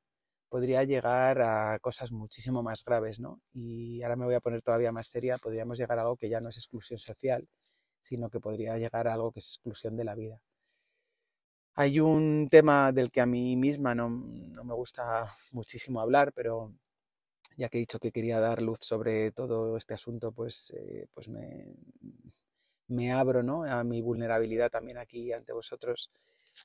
podría 0.49 0.83
llegar 0.85 1.41
a 1.41 1.79
cosas 1.79 2.11
muchísimo 2.13 2.63
más 2.63 2.85
graves, 2.85 3.19
¿no? 3.19 3.41
Y 3.53 4.01
ahora 4.03 4.15
me 4.15 4.25
voy 4.25 4.35
a 4.35 4.39
poner 4.39 4.61
todavía 4.61 4.93
más 4.93 5.07
seria, 5.09 5.37
podríamos 5.37 5.77
llegar 5.77 5.99
a 5.99 6.03
algo 6.03 6.15
que 6.15 6.29
ya 6.29 6.39
no 6.41 6.49
es 6.49 6.57
exclusión 6.57 6.99
social, 6.99 7.49
sino 8.01 8.29
que 8.29 8.39
podría 8.39 8.77
llegar 8.77 9.09
a 9.09 9.13
algo 9.15 9.33
que 9.33 9.39
es 9.39 9.47
exclusión 9.47 9.97
de 9.97 10.05
la 10.05 10.15
vida. 10.15 10.39
Hay 11.75 11.99
un 11.99 12.47
tema 12.49 12.93
del 12.93 13.11
que 13.11 13.21
a 13.21 13.25
mí 13.25 13.57
misma 13.57 13.93
no, 13.93 14.09
no 14.09 14.63
me 14.63 14.73
gusta 14.73 15.35
muchísimo 15.51 15.99
hablar, 15.99 16.31
pero 16.33 16.73
ya 17.57 17.69
que 17.69 17.77
he 17.77 17.81
dicho 17.81 17.99
que 17.99 18.11
quería 18.11 18.39
dar 18.39 18.61
luz 18.61 18.79
sobre 18.81 19.31
todo 19.31 19.77
este 19.77 19.93
asunto, 19.93 20.31
pues, 20.31 20.71
eh, 20.71 21.07
pues 21.13 21.29
me, 21.29 21.67
me 22.87 23.11
abro 23.11 23.43
¿no? 23.43 23.63
a 23.63 23.83
mi 23.83 24.01
vulnerabilidad 24.01 24.69
también 24.71 24.97
aquí 24.97 25.31
ante 25.33 25.53
vosotros. 25.53 26.11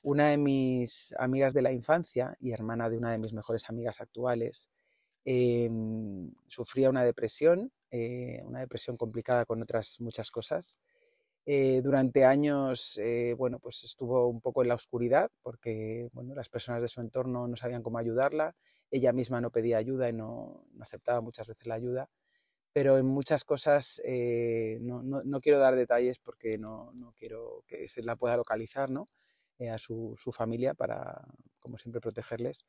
Una 0.03 0.29
de 0.29 0.37
mis 0.37 1.13
amigas 1.17 1.53
de 1.53 1.61
la 1.61 1.71
infancia 1.71 2.35
y 2.39 2.51
hermana 2.51 2.89
de 2.89 2.97
una 2.97 3.11
de 3.11 3.17
mis 3.17 3.33
mejores 3.33 3.69
amigas 3.69 4.01
actuales 4.01 4.69
em, 5.25 6.31
sufría 6.47 6.89
una 6.89 7.03
depresión, 7.03 7.71
eh, 7.91 8.41
una 8.45 8.59
depresión 8.59 8.97
complicada 8.97 9.45
con 9.45 9.61
otras 9.61 9.99
muchas 9.99 10.31
cosas. 10.31 10.73
Eh, 11.45 11.81
durante 11.83 12.25
años, 12.25 12.99
bueno, 13.37 13.59
pues 13.59 13.83
estuvo 13.83 14.27
un 14.27 14.41
poco 14.41 14.61
en 14.61 14.69
la 14.69 14.75
oscuridad 14.75 15.31
porque, 15.41 16.09
bueno, 16.13 16.35
las 16.35 16.49
personas 16.49 16.81
de 16.81 16.87
su 16.87 17.01
entorno 17.01 17.47
no 17.47 17.55
sabían 17.55 17.81
cómo 17.81 17.97
ayudarla 17.97 18.55
ella 18.91 19.13
misma 19.13 19.41
no 19.41 19.51
pedía 19.51 19.77
ayuda 19.77 20.09
y 20.09 20.13
no, 20.13 20.65
aceptaba 20.79 21.21
muchas 21.21 21.47
veces 21.47 21.67
la 21.67 21.75
ayuda, 21.75 22.09
pero 22.73 22.97
en 22.97 23.05
muchas 23.05 23.43
cosas 23.43 24.01
eh, 24.05 24.77
no, 24.81 25.41
quiero 25.41 25.59
dar 25.59 25.75
detalles 25.75 26.19
porque 26.19 26.57
no, 26.57 26.93
quiero 27.17 27.63
que 27.67 27.87
se 27.87 28.03
la 28.03 28.15
pueda 28.15 28.37
localizar 28.37 28.89
¿no? 28.89 29.09
Eh, 29.57 29.69
a 29.69 29.77
su, 29.77 30.15
familia 30.31 30.73
para, 30.73 31.21
como 31.59 31.77
siempre, 31.77 32.01
protegerles. 32.01 32.65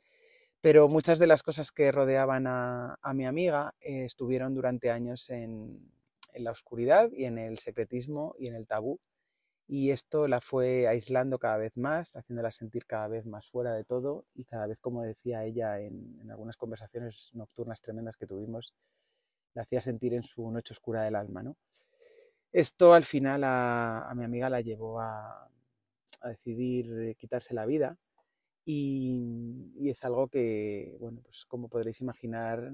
Pero 0.60 0.88
muchas 0.88 1.18
de 1.18 1.26
las 1.26 1.42
cosas 1.42 1.72
que 1.72 1.90
rodeaban 1.92 2.46
a, 2.46 2.98
mi 3.14 3.26
amiga 3.26 3.74
eh, 3.80 4.04
estuvieron 4.04 4.54
durante 4.54 4.90
años 4.90 5.30
en, 5.30 5.90
en 6.32 6.44
la 6.44 6.50
oscuridad 6.50 7.10
y 7.12 7.24
en 7.24 7.38
el 7.38 7.58
secretismo 7.58 8.34
y 8.38 8.48
en 8.48 8.54
el 8.54 8.66
tabú 8.66 9.00
y 9.72 9.92
esto 9.92 10.26
la 10.26 10.40
fue 10.40 10.88
aislando 10.88 11.38
cada 11.38 11.56
vez 11.56 11.76
más, 11.76 12.16
haciéndola 12.16 12.50
sentir 12.50 12.86
cada 12.86 13.06
vez 13.06 13.24
más 13.24 13.46
fuera 13.46 13.72
de 13.72 13.84
todo 13.84 14.24
y 14.34 14.42
cada 14.42 14.66
vez, 14.66 14.80
como 14.80 15.02
decía 15.02 15.44
ella 15.44 15.78
en, 15.78 16.28
algunas 16.28 16.56
conversaciones 16.56 17.30
nocturnas 17.34 17.80
tremendas 17.80 18.16
que 18.16 18.26
tuvimos, 18.26 18.74
la 19.54 19.62
hacía 19.62 19.80
sentir 19.80 20.12
en 20.14 20.24
su 20.24 20.50
noche 20.50 20.72
oscura 20.72 21.04
del 21.04 21.14
alma. 21.14 21.44
¿no? 21.44 21.56
Esto 22.50 22.94
al 22.94 23.04
final 23.04 23.42
a, 23.44 24.12
mi 24.16 24.24
amiga 24.24 24.50
la 24.50 24.60
llevó 24.60 24.98
a, 24.98 25.48
decidir 26.24 26.92
eh, 26.98 27.14
quitarse 27.14 27.54
la 27.54 27.64
vida 27.64 27.96
y, 28.64 29.70
y, 29.76 29.88
es 29.88 30.02
algo 30.02 30.26
que, 30.26 30.96
bueno, 30.98 31.20
pues 31.22 31.46
como 31.46 31.68
podréis 31.68 32.00
imaginar, 32.00 32.72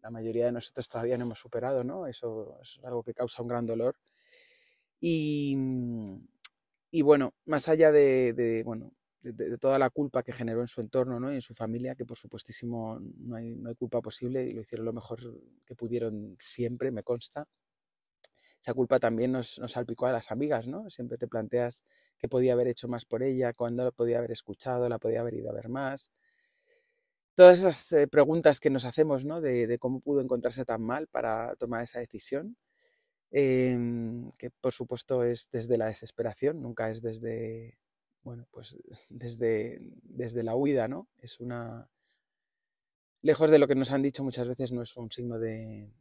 la 0.00 0.10
mayoría 0.10 0.46
de 0.46 0.52
nosotros 0.52 0.88
todavía 0.88 1.18
no 1.18 1.24
hemos 1.26 1.38
superado, 1.38 1.84
¿no? 1.84 2.06
Eso 2.06 2.58
es 2.62 2.80
algo 2.84 3.02
que 3.02 3.12
causa 3.12 3.42
un 3.42 3.48
gran 3.48 3.66
dolor 3.66 3.96
Mm, 5.00 6.16
y, 6.90 7.02
bueno, 7.02 7.34
más 7.46 7.68
allá 7.68 7.92
de, 7.92 8.62
bueno, 8.64 8.92
de, 9.22 9.58
toda 9.58 9.78
la 9.78 9.90
culpa 9.90 10.22
que 10.22 10.32
generó 10.32 10.60
en 10.60 10.68
su 10.68 10.80
entorno 10.80 11.20
¿no? 11.20 11.32
y 11.32 11.36
en 11.36 11.42
su 11.42 11.54
familia, 11.54 11.94
que 11.94 12.04
por 12.04 12.18
supuestísimo 12.18 12.98
no 13.00 13.36
hay, 13.36 13.56
culpa 13.78 14.00
posible 14.00 14.44
y 14.44 14.52
lo 14.52 14.62
hicieron 14.62 14.86
lo 14.86 14.92
mejor 14.92 15.20
que 15.66 15.74
pudieron 15.74 16.36
siempre, 16.38 16.90
me 16.90 17.02
consta. 17.02 17.46
Esa 18.60 18.74
culpa 18.74 19.00
también 19.00 19.32
nos, 19.32 19.60
salpicó 19.68 20.06
a 20.06 20.12
las 20.12 20.30
amigas, 20.30 20.66
¿no? 20.66 20.90
Siempre 20.90 21.16
te 21.16 21.26
planteas 21.26 21.84
qué 22.18 22.28
podía 22.28 22.52
haber 22.52 22.68
hecho 22.68 22.88
más 22.88 23.06
por 23.06 23.22
ella, 23.22 23.54
cuándo 23.54 23.84
la 23.84 23.90
podía 23.90 24.18
haber 24.18 24.32
escuchado, 24.32 24.88
la 24.88 24.98
podía 24.98 25.20
haber 25.20 25.34
ido 25.34 25.50
a 25.50 25.54
ver 25.54 25.70
más. 25.70 26.12
Todas 27.34 27.60
esas 27.60 27.92
eh, 27.92 28.06
preguntas 28.06 28.60
que 28.60 28.68
nos 28.68 28.84
hacemos, 28.84 29.24
¿no? 29.24 29.40
De, 29.40 29.66
de 29.66 29.78
cómo 29.78 30.00
pudo 30.00 30.20
encontrarse 30.20 30.64
tan 30.66 30.82
mal 30.82 31.06
para 31.06 31.56
tomar 31.56 31.82
esa 31.82 32.00
decisión 32.00 32.56
Em, 33.32 34.30
que 34.38 34.50
por 34.50 34.72
supuesto 34.72 35.22
es 35.22 35.50
desde 35.50 35.78
la 35.78 35.86
desesperación, 35.86 36.60
nunca 36.62 36.90
es 36.90 37.00
desde, 37.00 37.78
bueno, 38.22 38.46
pues 38.50 38.76
desde, 39.08 39.78
desde 40.02 40.42
la 40.42 40.56
huida, 40.56 40.88
¿no? 40.88 41.08
Es 41.18 41.40
una... 41.40 41.88
Lejos 43.22 43.50
de 43.50 43.58
lo 43.58 43.68
que 43.68 43.74
nos 43.74 43.90
han 43.90 44.02
dicho 44.02 44.24
muchas 44.24 44.48
veces 44.48 44.72
no 44.72 44.82
es 44.82 44.96
un 44.96 45.10
signo 45.10 45.38
de, 45.38 45.92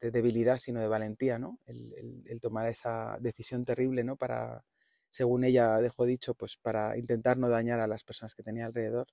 de 0.00 0.10
debilidad, 0.10 0.58
sino 0.58 0.80
de 0.80 0.88
valentía, 0.88 1.38
¿no? 1.38 1.58
El, 1.66 2.24
el, 2.26 2.40
tomar 2.40 2.68
esa 2.68 3.18
decisión 3.20 3.64
terrible, 3.64 4.04
¿no? 4.04 4.16
Para, 4.16 4.64
según 5.10 5.44
ella 5.44 5.78
dejó 5.78 6.04
dicho, 6.04 6.34
pues 6.34 6.56
para 6.56 6.96
intentar 6.96 7.38
no 7.38 7.48
dañar 7.48 7.80
a 7.80 7.88
las 7.88 8.04
personas 8.04 8.34
que 8.34 8.42
tenía 8.44 8.66
alrededor 8.66 9.08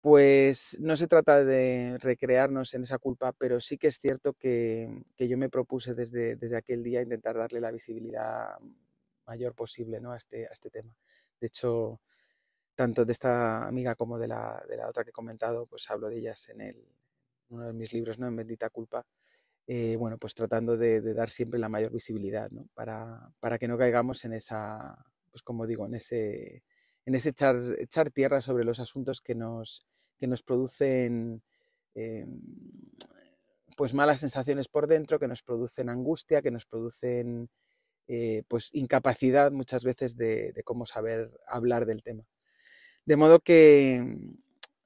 pues 0.00 0.78
no 0.80 0.96
se 0.96 1.06
trata 1.06 1.44
de 1.44 1.98
recrearnos 1.98 2.72
en 2.74 2.84
esa 2.84 2.98
culpa, 2.98 3.32
pero 3.32 3.60
sí 3.60 3.76
que 3.76 3.88
es 3.88 4.00
cierto 4.00 4.32
que, 4.32 4.88
yo 5.18 5.36
me 5.36 5.50
propuse 5.50 5.94
desde, 5.94 6.36
desde, 6.36 6.56
aquel 6.56 6.82
día 6.82 7.02
intentar 7.02 7.36
darle 7.36 7.60
la 7.60 7.70
visibilidad 7.70 8.58
mayor 9.26 9.54
posible 9.54 10.00
¿no? 10.00 10.12
a, 10.12 10.16
este, 10.16 10.46
a 10.46 10.50
este 10.52 10.70
tema. 10.70 10.94
De 11.38 11.46
hecho, 11.46 12.00
tanto 12.74 13.04
de 13.04 13.12
esta 13.12 13.66
amiga 13.66 13.94
como 13.94 14.18
de 14.18 14.28
la, 14.28 14.62
de 14.68 14.76
la 14.78 14.88
otra 14.88 15.04
que 15.04 15.10
he 15.10 15.12
comentado, 15.12 15.66
pues 15.66 15.90
hablo 15.90 16.08
de 16.08 16.18
ellas 16.18 16.48
en 16.48 16.62
el, 16.62 16.76
uno 17.50 17.66
de 17.66 17.72
mis 17.74 17.92
libros, 17.92 18.18
¿no? 18.18 18.26
En 18.26 18.36
Bendita 18.36 18.70
Culpa. 18.70 19.04
Eh, 19.66 19.96
bueno, 19.96 20.18
pues 20.18 20.34
tratando 20.34 20.76
de, 20.76 21.00
de, 21.00 21.14
dar 21.14 21.30
siempre 21.30 21.60
la 21.60 21.68
mayor 21.68 21.92
visibilidad, 21.92 22.50
¿no? 22.50 22.68
Para, 22.74 23.32
para 23.40 23.58
que 23.58 23.68
no 23.68 23.78
caigamos 23.78 24.24
en 24.24 24.32
esa, 24.32 24.96
pues 25.30 25.42
como 25.42 25.66
digo, 25.66 25.86
en 25.86 25.94
ese 25.94 26.64
en 27.06 27.14
ese 27.14 27.30
echar, 27.30 27.56
echar 27.78 28.10
tierra 28.10 28.40
sobre 28.40 28.64
los 28.64 28.80
asuntos 28.80 29.20
que 29.20 29.34
nos, 29.34 29.86
que 30.18 30.26
nos 30.26 30.42
producen 30.42 31.42
eh, 31.94 32.26
pues 33.76 33.94
malas 33.94 34.20
sensaciones 34.20 34.68
por 34.68 34.86
dentro, 34.86 35.18
que 35.18 35.28
nos 35.28 35.42
producen 35.42 35.88
angustia, 35.88 36.42
que 36.42 36.50
nos 36.50 36.66
producen 36.66 37.48
eh, 38.08 38.42
pues 38.48 38.70
incapacidad 38.74 39.50
muchas 39.52 39.84
veces 39.84 40.16
de, 40.16 40.52
cómo 40.64 40.84
saber 40.84 41.30
hablar 41.46 41.86
del 41.86 42.02
tema. 42.02 42.24
De 43.06 43.16
modo 43.16 43.40
que, 43.40 44.04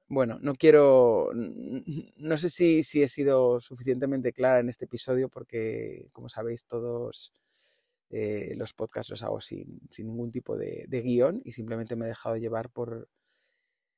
bueno, 0.07 0.39
no 0.41 0.55
quiero, 0.55 1.31
no 1.33 2.37
sé 2.37 2.49
si, 2.49 2.83
si 2.83 3.03
he 3.03 3.09
sido 3.09 3.59
suficientemente 3.59 4.31
clara 4.31 4.59
en 4.59 4.69
este 4.69 4.85
episodio 4.85 5.27
porque, 5.27 6.07
como 6.13 6.29
sabéis, 6.29 6.65
todos 6.65 7.33
eh, 8.17 8.53
los 8.55 8.73
podcasts 8.73 9.09
los 9.11 9.23
hago 9.23 9.41
sin, 9.41 9.81
ningún 9.97 10.31
tipo 10.31 10.55
de, 10.55 10.87
guion 10.89 11.41
y 11.43 11.51
simplemente 11.51 11.97
me 11.97 12.05
he 12.05 12.07
dejado 12.07 12.37
llevar 12.37 12.69
por 12.69 13.09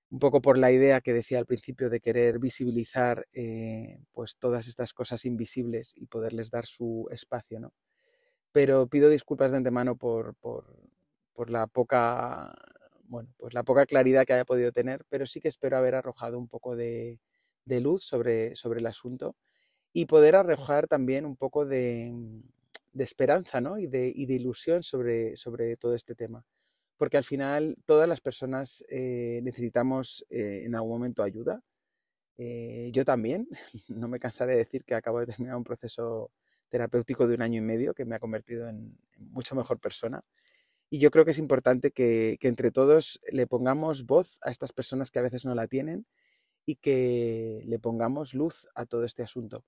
un 0.10 0.18
poco 0.18 0.42
por 0.42 0.58
la 0.58 0.72
idea 0.72 1.02
que 1.02 1.14
decía 1.14 1.38
al 1.38 1.46
principio 1.46 1.88
de 1.92 2.00
querer 2.00 2.40
visibilizar 2.40 3.28
eh, 3.32 4.00
pues 4.14 4.38
todas 4.40 4.68
estas 4.68 4.92
cosas 4.94 5.24
invisibles 5.26 5.94
y 5.96 6.08
poderles 6.08 6.50
dar 6.50 6.66
su 6.66 7.08
espacio, 7.12 7.60
¿no? 7.60 7.74
Pero 8.52 8.88
pido 8.88 9.10
disculpas 9.10 9.52
de 9.52 9.58
antemano 9.58 9.98
por, 9.98 10.34
por, 10.36 10.66
la 11.52 11.68
poca 11.68 12.56
bueno, 13.04 13.30
pues 13.38 13.54
la 13.54 13.62
poca 13.62 13.86
claridad 13.86 14.26
que 14.26 14.34
haya 14.34 14.46
podido 14.46 14.72
tener, 14.72 15.06
pero 15.10 15.28
sí 15.28 15.40
que 15.42 15.50
espero 15.50 15.78
haber 15.78 15.94
arrojado 15.94 16.40
un 16.40 16.48
poco 16.48 16.76
de, 16.76 17.20
de 17.66 17.82
luz 17.82 18.04
sobre, 18.04 18.56
sobre 18.56 18.80
el 18.80 18.88
asunto 18.88 19.36
y 19.94 20.08
poder 20.08 20.36
arrojar 20.36 20.88
también 20.88 21.24
un 21.24 21.36
poco 21.38 21.68
de, 21.68 22.12
de 22.98 23.04
esperanza 23.04 23.62
¿no? 23.62 23.78
y, 23.78 23.88
de, 23.88 24.12
y, 24.14 24.26
de, 24.26 24.34
ilusión 24.34 24.84
sobre, 24.84 25.36
todo 25.78 25.94
este 25.94 26.16
tema. 26.16 26.44
porque 26.98 27.18
al 27.18 27.24
final 27.24 27.78
todas 27.86 28.10
las 28.10 28.22
personas 28.22 28.84
eh, 28.90 29.40
necesitamos 29.44 30.26
eh, 30.30 30.64
en 30.66 30.76
algún 30.76 30.92
momento 30.94 31.24
ayuda. 31.24 31.62
Eh, 32.38 32.90
yo 32.94 33.06
también, 33.06 33.48
no 33.90 34.08
me 34.08 34.20
cansaré 34.20 34.54
de 34.54 34.60
decir 34.60 34.84
que 34.86 34.96
acabo 34.96 35.20
de 35.20 35.28
terminar 35.28 35.56
un 35.58 35.64
proceso 35.64 36.32
terapéutico 36.70 37.28
de 37.28 37.36
un 37.36 37.42
año 37.44 37.60
y 37.60 37.62
medio 37.62 37.94
que 37.94 38.06
me 38.06 38.16
ha 38.16 38.20
convertido 38.20 38.68
en, 38.68 38.98
mucho 39.18 39.56
mejor 39.56 39.80
persona. 39.80 40.24
Y 40.90 41.00
yo 41.00 41.12
creo 41.12 41.26
que 41.26 41.32
es 41.32 41.40
importante 41.40 41.92
que 41.92 42.38
entre 42.42 42.72
todos 42.72 43.20
le 43.32 43.48
pongamos 43.48 44.06
voz 44.06 44.40
a 44.42 44.52
estas 44.52 44.74
personas 44.74 45.12
que 45.12 45.20
a 45.20 45.24
veces 45.24 45.46
no 45.46 45.54
la 45.56 45.68
tienen 45.68 46.08
y 46.66 46.76
que 46.78 47.62
le 47.66 47.80
pongamos 47.80 48.34
luz 48.34 48.68
a 48.76 48.86
todo 48.86 49.04
este 49.06 49.24
asunto 49.24 49.66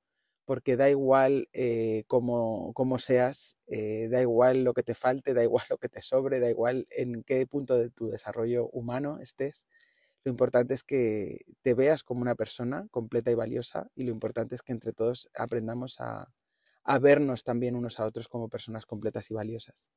porque 0.50 0.76
da 0.78 0.90
igual 0.90 1.48
eh, 1.54 2.06
cómo, 2.08 2.98
seas, 2.98 3.56
eh, 3.68 4.08
da 4.10 4.20
igual 4.20 4.64
lo 4.64 4.74
que 4.74 4.82
te 4.82 4.96
falte, 4.96 5.36
da 5.36 5.44
igual 5.44 5.64
lo 5.70 5.78
que 5.78 5.90
te 5.90 6.02
sobre, 6.02 6.40
da 6.40 6.50
igual 6.50 6.88
en 6.90 7.22
qué 7.22 7.46
punto 7.46 7.78
de 7.78 7.92
tu 7.92 8.08
desarrollo 8.08 8.68
humano 8.70 9.20
estés. 9.20 9.68
Lo 10.24 10.32
importante 10.32 10.74
es 10.74 10.82
que 10.82 11.46
te 11.62 11.76
veas 11.76 12.04
como 12.04 12.24
una 12.24 12.34
persona 12.34 12.88
completa 12.90 13.30
y 13.30 13.36
valiosa 13.36 13.92
y 13.94 14.06
lo 14.06 14.12
importante 14.12 14.56
es 14.56 14.64
que 14.64 14.72
entre 14.72 14.92
todos 14.92 15.30
aprendamos 15.36 16.00
a, 16.00 16.34
a 16.84 16.98
vernos 16.98 17.44
también 17.44 17.76
unos 17.76 18.00
a 18.00 18.08
otros 18.08 18.28
como 18.28 18.50
personas 18.50 18.88
completas 18.88 19.30
y 19.30 19.36
valiosas. 19.36 19.92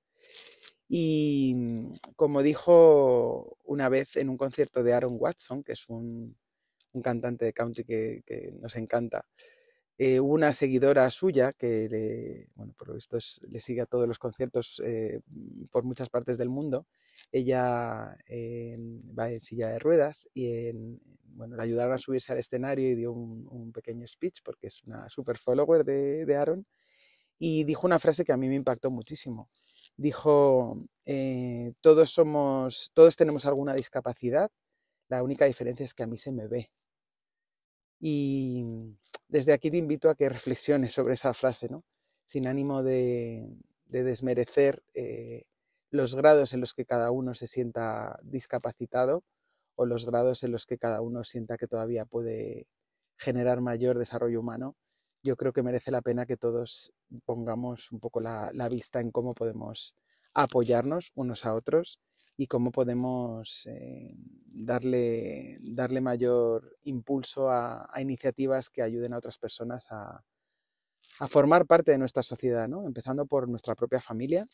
Y 0.86 1.54
mm, 1.56 1.94
como 2.14 2.42
dijo 2.42 3.56
una 3.64 3.88
vez 3.88 4.16
en 4.16 4.28
un 4.28 4.36
concierto 4.36 4.82
de 4.82 4.92
Aaron 4.92 5.16
Watson, 5.18 5.64
que 5.64 5.72
es 5.72 5.88
un, 5.88 6.36
un 6.92 7.00
cantante 7.00 7.46
de 7.46 7.54
country 7.54 7.84
que, 7.84 8.22
que 8.26 8.52
nos 8.60 8.76
encanta, 8.76 9.24
eh, 10.04 10.18
una 10.18 10.52
seguidora 10.52 11.08
suya 11.12 11.52
que, 11.52 11.88
le, 11.88 12.48
bueno, 12.56 12.74
por 12.76 12.88
lo 12.88 12.94
le 12.96 13.60
sigue 13.60 13.82
a 13.82 13.86
todos 13.86 14.08
los 14.08 14.18
conciertos 14.18 14.82
eh, 14.84 15.20
por 15.70 15.84
muchas 15.84 16.10
partes 16.10 16.38
del 16.38 16.48
mundo. 16.48 16.88
Ella 17.30 18.16
eh, 18.26 18.76
va 19.16 19.30
en 19.30 19.38
silla 19.38 19.68
de 19.68 19.78
ruedas 19.78 20.28
y 20.34 20.72
bueno, 21.22 21.54
le 21.54 21.62
ayudaron 21.62 21.94
a 21.94 21.98
subirse 21.98 22.32
al 22.32 22.40
escenario 22.40 22.90
y 22.90 22.96
dio 22.96 23.12
un, 23.12 23.70
pequeño 23.72 24.04
speech 24.08 24.40
porque 24.44 24.66
es 24.66 24.82
una 24.82 25.08
super 25.08 25.38
follower 25.38 25.84
de, 25.84 26.26
de, 26.26 26.34
Aaron 26.36 26.66
y 27.38 27.62
dijo 27.62 27.86
una 27.86 28.00
frase 28.00 28.24
que 28.24 28.32
a 28.32 28.36
mí 28.36 28.48
me 28.48 28.56
impactó 28.56 28.90
muchísimo. 28.90 29.50
Dijo, 29.96 30.84
todos 31.80 32.10
somos, 32.10 32.90
todos 32.92 33.16
tenemos 33.16 33.46
alguna 33.46 33.74
discapacidad, 33.74 34.50
la 35.08 35.22
única 35.22 35.44
diferencia 35.44 35.84
es 35.84 35.94
que 35.94 36.02
a 36.02 36.08
mí 36.08 36.18
se 36.18 36.32
me 36.32 36.48
ve. 36.48 36.72
Y 38.00 38.64
desde 39.32 39.54
aquí 39.54 39.70
te 39.70 39.78
invito 39.78 40.10
a 40.10 40.14
que 40.14 40.28
reflexiones 40.28 40.92
sobre 40.92 41.14
esa 41.14 41.32
frase, 41.32 41.66
¿no? 41.70 41.82
sin 42.26 42.46
ánimo 42.46 42.82
de, 42.82 43.48
desmerecer 43.86 44.82
eh, 44.92 45.44
los 45.90 46.14
grados 46.14 46.52
en 46.52 46.60
los 46.60 46.74
que 46.74 46.84
cada 46.84 47.10
uno 47.10 47.32
se 47.32 47.46
sienta 47.46 48.18
discapacitado 48.22 49.24
o 49.74 49.86
los 49.86 50.04
grados 50.04 50.42
en 50.42 50.52
los 50.52 50.66
que 50.66 50.76
cada 50.76 51.00
uno 51.00 51.24
sienta 51.24 51.56
que 51.56 51.66
todavía 51.66 52.04
puede 52.04 52.66
generar 53.16 53.62
mayor 53.62 53.98
desarrollo 53.98 54.38
humano. 54.38 54.76
Yo 55.22 55.36
creo 55.36 55.54
que 55.54 55.62
merece 55.62 55.90
la 55.90 56.02
pena 56.02 56.26
que 56.26 56.36
todos 56.36 56.92
pongamos 57.24 57.90
un 57.90 58.00
poco 58.00 58.20
la, 58.20 58.50
vista 58.70 59.00
en 59.00 59.10
cómo 59.10 59.32
podemos 59.32 59.94
apoyarnos 60.34 61.10
unos 61.14 61.46
a 61.46 61.54
otros 61.54 62.00
y 62.36 62.46
cómo 62.46 62.72
podemos 62.72 63.66
eh, 63.66 64.14
darle, 64.46 65.58
darle 65.60 66.00
mayor 66.00 66.76
impulso 66.84 67.50
a, 67.50 67.88
iniciativas 68.00 68.70
que 68.70 68.82
ayuden 68.82 69.12
a 69.12 69.18
otras 69.18 69.38
personas 69.38 69.86
a, 69.90 70.24
formar 71.28 71.66
parte 71.66 71.90
de 71.90 71.98
nuestra 71.98 72.22
sociedad, 72.22 72.68
¿no? 72.68 72.86
empezando 72.86 73.26
por 73.26 73.46
nuestra 73.46 73.74
propia 73.74 74.00
familia 74.00 74.46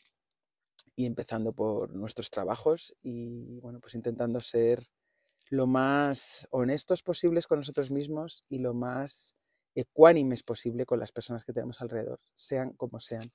y 0.97 1.07
empezando 1.07 1.53
por 1.53 1.95
nuestros 1.95 2.31
trabajos 2.31 2.97
y 3.01 3.61
bueno, 3.61 3.79
pues 3.81 3.95
intentando 3.95 4.41
ser 4.41 4.85
lo 5.51 5.67
más 5.67 6.49
honestos 6.51 7.03
posibles 7.03 7.47
con 7.47 7.61
nosotros 7.61 7.93
mismos 7.93 8.45
y 8.49 8.59
lo 8.59 8.75
más 8.75 9.37
ecuánimes 9.77 10.43
posible 10.43 10.85
con 10.85 10.99
las 10.99 11.12
personas 11.12 11.45
que 11.45 11.53
tenemos 11.53 11.81
alrededor, 11.81 12.19
sean 12.35 12.73
como 12.73 12.99
sean, 12.99 13.31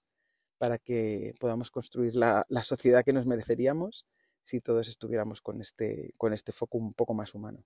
para 0.57 0.77
que 0.77 1.33
podamos 1.39 1.71
construir 1.71 2.15
la 2.15 2.45
sociedad 2.63 3.05
que 3.05 3.13
nos 3.13 3.25
mereceríamos 3.25 4.05
si 4.43 4.61
todos 4.61 4.87
estuviéramos 4.89 5.41
con 5.41 5.61
este, 5.61 6.13
con 6.17 6.33
este 6.33 6.51
foco 6.51 6.77
un 6.77 6.93
poco 6.93 7.13
más 7.13 7.33
humano. 7.33 7.63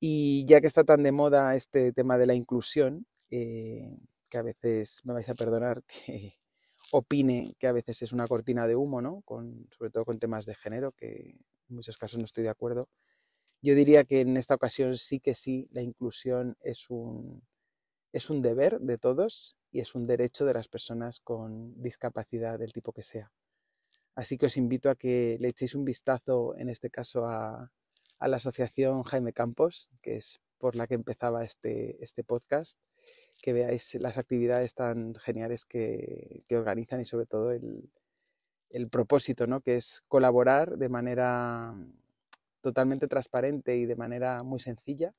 Y 0.00 0.44
ya 0.46 0.60
que 0.60 0.66
está 0.66 0.84
tan 0.84 1.02
de 1.02 1.12
moda 1.12 1.54
este 1.54 1.92
tema 1.92 2.18
de 2.18 2.26
la 2.26 2.34
inclusión, 2.34 3.06
eh, 3.30 3.96
que 4.28 4.38
a 4.38 4.42
veces 4.42 5.00
me 5.04 5.12
vais 5.12 5.28
a 5.28 5.34
perdonar 5.34 5.82
que 5.86 6.38
opine 6.90 7.54
que 7.58 7.66
a 7.66 7.72
veces 7.72 8.02
es 8.02 8.12
una 8.12 8.26
cortina 8.26 8.66
de 8.66 8.76
humo, 8.76 9.00
¿no? 9.02 9.22
Con, 9.22 9.68
sobre 9.76 9.90
todo 9.90 10.04
con 10.04 10.18
temas 10.18 10.46
de 10.46 10.54
género, 10.54 10.92
que 10.92 11.36
en 11.68 11.76
muchos 11.76 11.96
casos 11.96 12.18
no 12.18 12.24
estoy 12.24 12.44
de 12.44 12.50
acuerdo. 12.50 12.88
Yo 13.62 13.74
diría 13.74 14.04
que 14.04 14.22
en 14.22 14.36
esta 14.36 14.54
ocasión 14.54 14.96
sí 14.96 15.20
que 15.20 15.34
sí, 15.34 15.68
la 15.70 15.82
inclusión 15.82 16.56
es 16.62 16.90
un, 16.90 17.42
es 18.12 18.28
un 18.28 18.42
deber 18.42 18.80
de 18.80 18.98
todos 18.98 19.56
y 19.70 19.80
es 19.80 19.94
un 19.94 20.06
derecho 20.06 20.44
de 20.44 20.54
las 20.54 20.68
personas 20.68 21.20
con 21.20 21.80
discapacidad 21.80 22.58
del 22.58 22.72
tipo 22.72 22.92
que 22.92 23.02
sea. 23.02 23.30
Así 24.14 24.36
que 24.36 24.46
os 24.46 24.56
invito 24.56 24.90
a 24.90 24.94
que 24.94 25.36
le 25.40 25.48
echéis 25.48 25.74
un 25.74 25.84
vistazo, 25.84 26.54
en 26.56 26.68
este 26.68 26.90
caso, 26.90 27.26
a, 27.26 27.70
la 28.20 28.36
asociación 28.36 29.02
Jaime 29.02 29.32
Campos, 29.32 29.90
que 30.00 30.16
es 30.16 30.40
por 30.58 30.76
la 30.76 30.86
que 30.86 30.94
empezaba 30.94 31.44
este, 31.44 32.02
este 32.04 32.22
podcast, 32.22 32.78
que 33.42 33.52
veáis 33.52 33.94
las 33.96 34.18
actividades 34.18 34.74
tan 34.74 35.14
geniales 35.16 35.64
que, 35.64 36.44
organizan 36.50 37.00
y 37.00 37.04
sobre 37.04 37.26
todo 37.26 37.50
el, 37.50 38.88
propósito, 38.90 39.46
¿no? 39.46 39.60
que 39.60 39.76
es 39.76 40.02
colaborar 40.08 40.76
de 40.78 40.88
manera 40.88 41.74
totalmente 42.60 43.08
transparente 43.08 43.76
y 43.76 43.86
de 43.86 43.96
manera 43.96 44.42
muy 44.44 44.60
sencilla, 44.60 45.14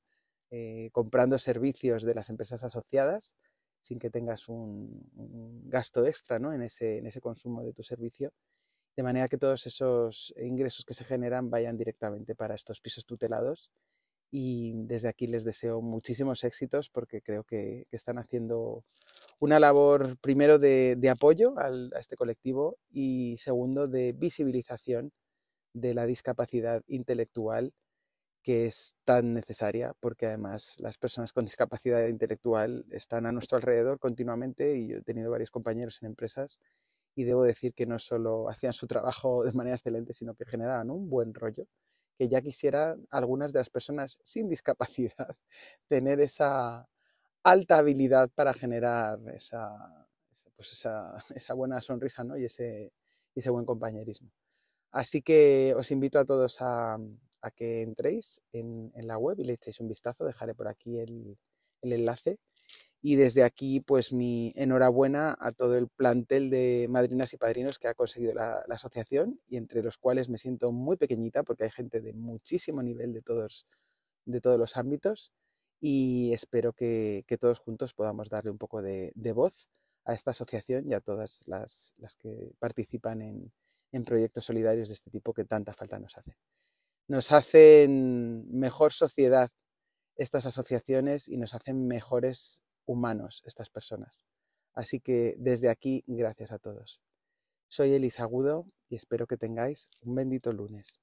eh, 0.50 0.90
comprando 0.92 1.38
servicios 1.40 2.04
de 2.04 2.16
las 2.16 2.30
empresas 2.30 2.64
asociadas 2.64 3.36
sin 3.82 4.00
que 4.00 4.10
tengas 4.10 4.48
un, 4.48 5.10
gasto 5.66 6.06
extra 6.06 6.40
¿no? 6.40 6.54
en, 6.54 6.62
ese, 6.62 7.00
en 7.00 7.08
ese 7.08 7.20
consumo 7.20 7.64
de 7.64 7.74
tu 7.74 7.84
servicio 7.84 8.32
de 8.96 9.04
manera 9.04 9.28
que 9.28 9.38
todos 9.38 9.66
esos 9.66 10.34
ingresos 10.38 10.86
que 10.86 10.94
se 10.94 11.04
generan 11.04 11.50
vayan 11.50 11.78
directamente 11.78 12.36
para 12.36 12.56
estos 12.56 12.80
pisos 12.80 13.06
tutelados. 13.06 13.72
Y 14.32 14.74
desde 14.88 15.10
aquí 15.10 15.28
les 15.28 15.46
deseo 15.46 15.82
muchísimos 15.82 16.44
éxitos 16.44 16.90
porque 16.90 17.22
creo 17.22 17.44
que, 17.44 17.86
están 17.92 18.18
haciendo 18.18 18.84
una 19.40 19.60
labor 19.60 20.18
primero 20.18 20.58
de, 20.60 20.98
apoyo 21.10 21.54
a 21.60 22.00
este 22.00 22.16
colectivo 22.16 22.78
y 22.90 23.38
segundo 23.38 23.88
de 23.88 24.14
visibilización 24.14 25.12
de 25.74 25.94
la 25.94 26.06
discapacidad 26.06 26.84
intelectual 26.88 27.74
que 28.44 28.66
es 28.66 28.96
tan 29.06 29.34
necesaria 29.34 29.94
porque 30.00 30.28
además 30.28 30.76
las 30.80 30.98
personas 30.98 31.32
con 31.32 31.46
discapacidad 31.46 32.08
intelectual 32.08 32.86
están 32.92 33.26
a 33.26 33.32
nuestro 33.32 33.58
alrededor 33.58 34.00
continuamente 34.00 34.78
y 34.78 34.92
he 34.94 35.02
tenido 35.02 35.32
varios 35.32 35.50
compañeros 35.50 36.00
en 36.02 36.08
empresas 36.08 36.60
y 37.16 37.24
debo 37.24 37.44
decir 37.44 37.74
que 37.74 37.86
no 37.86 38.00
solo 38.00 38.50
hacían 38.50 38.74
su 38.74 38.88
trabajo 38.88 39.44
de 39.44 39.54
manera 39.54 39.76
excelente, 39.76 40.14
sino 40.14 40.36
que 40.36 40.46
generaban 40.46 40.90
un 40.90 41.10
buen 41.10 41.34
rollo, 41.34 41.68
que 42.18 42.30
ya 42.30 42.42
quisieran 42.42 43.06
algunas 43.12 43.54
de 43.54 43.60
las 43.60 43.70
personas 43.70 44.20
sin 44.24 44.50
discapacidad 44.50 45.36
tener 45.88 46.22
esa 46.22 46.88
alta 47.44 47.78
habilidad 47.78 48.30
para 48.34 48.54
generar 48.54 49.20
esa, 49.36 50.08
pues 50.56 50.74
esa, 50.74 51.24
esa 51.36 51.54
buena 51.54 51.82
sonrisa 51.82 52.24
¿no? 52.24 52.38
y, 52.38 52.46
ese, 52.46 52.94
ese 53.36 53.50
buen 53.50 53.66
compañerismo. 53.66 54.32
Así 54.92 55.22
que 55.22 55.74
os 55.76 55.92
invito 55.92 56.20
a 56.20 56.26
todos 56.26 56.62
a, 56.62 56.98
a 57.42 57.52
que 57.52 57.82
entréis 57.82 58.42
en, 58.52 58.92
en, 58.96 59.08
la 59.08 59.18
web 59.18 59.40
y 59.40 59.44
le 59.44 59.54
echéis 59.54 59.80
un 59.80 59.90
vistazo. 59.90 60.24
Dejaré 60.24 60.54
por 60.54 60.68
aquí 60.68 61.00
el, 61.00 61.38
el 61.82 61.94
enlace 61.94 62.40
y 63.06 63.18
desde 63.18 63.44
aquí, 63.44 63.82
pues 63.82 64.14
mi 64.14 64.54
enhorabuena 64.56 65.36
a 65.38 65.52
todo 65.52 65.76
el 65.76 65.90
plantel 65.90 66.50
de 66.50 66.88
madrinas 66.90 67.34
y 67.34 67.38
padrinos 67.38 67.78
que 67.78 67.90
ha 67.90 67.94
conseguido 67.94 68.34
la, 68.34 68.64
asociación 68.70 69.42
y 69.46 69.58
entre 69.58 69.84
los 69.84 69.98
cuales 69.98 70.30
me 70.30 70.38
siento 70.38 70.72
muy 70.72 70.96
pequeñita 70.96 71.44
porque 71.44 71.66
hay 71.66 71.72
gente 71.72 72.00
de 72.00 72.14
muchísimo 72.14 72.82
nivel 72.82 73.12
de 73.12 73.22
todos, 73.22 73.68
de 74.24 74.40
todos 74.40 74.58
los 74.58 74.78
ámbitos 74.78 75.34
y 75.82 76.32
espero 76.32 76.72
que, 76.72 77.26
todos 77.42 77.60
juntos 77.60 77.94
podamos 77.94 78.30
darle 78.30 78.52
un 78.52 78.58
poco 78.58 78.82
de, 78.82 79.12
voz 79.36 79.68
a 80.06 80.14
esta 80.14 80.32
asociación 80.32 80.88
y 80.88 80.94
a 80.94 81.02
todas 81.02 81.42
las, 81.46 81.94
que 82.20 82.54
participan 82.58 83.22
en, 83.22 83.52
en 83.92 84.06
proyectos 84.06 84.46
solidarios 84.46 84.88
de 84.88 84.94
este 84.94 85.12
tipo 85.12 85.34
que 85.34 85.44
tanta 85.44 85.74
falta 85.74 86.00
nos 86.00 86.18
hacen. 86.18 86.36
Nos 87.10 87.34
hacen 87.34 88.50
mejor 88.50 88.94
sociedad 88.94 89.52
estas 90.16 90.46
asociaciones 90.46 91.28
y 91.28 91.36
nos 91.36 91.54
hacen 91.54 91.86
mejores 91.86 92.64
humanos 92.86 93.42
estas 93.46 93.70
personas. 93.70 94.24
Así 94.74 95.00
que 95.00 95.36
desde 95.38 95.70
aquí, 95.70 96.04
gracias 96.08 96.52
a 96.52 96.60
todos. 96.60 97.00
Soy 97.68 97.94
Elisa 97.94 98.24
Agudo 98.24 98.66
y 98.90 98.96
espero 98.96 99.28
que 99.28 99.38
tengáis 99.38 99.90
un 100.02 100.16
bendito 100.16 100.52
lunes. 100.52 101.00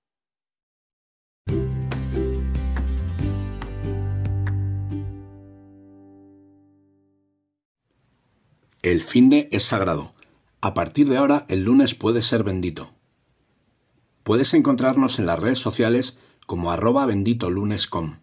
El 8.82 9.02
fin 9.02 9.28
de 9.28 9.48
es 9.52 9.64
sagrado. 9.64 10.14
A 10.62 10.72
partir 10.72 11.08
de 11.08 11.18
ahora, 11.18 11.44
el 11.48 11.64
lunes 11.64 11.94
puede 11.94 12.22
ser 12.22 12.44
bendito. 12.44 12.94
Puedes 14.22 14.54
encontrarnos 14.54 15.18
en 15.18 15.26
las 15.26 15.38
redes 15.38 15.58
sociales 15.58 16.18
como 16.46 16.70
arroba 16.70 17.04
benditolunes.com. 17.04 18.20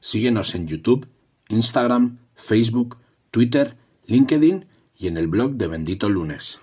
Síguenos 0.00 0.54
en 0.54 0.66
YouTube, 0.66 1.08
Instagram, 1.48 2.18
Facebook, 2.34 2.98
Twitter, 3.30 3.76
LinkedIn 4.06 4.66
y 4.98 5.06
en 5.06 5.16
el 5.16 5.26
blog 5.26 5.52
de 5.52 5.66
Bendito 5.68 6.08
Lunes. 6.08 6.60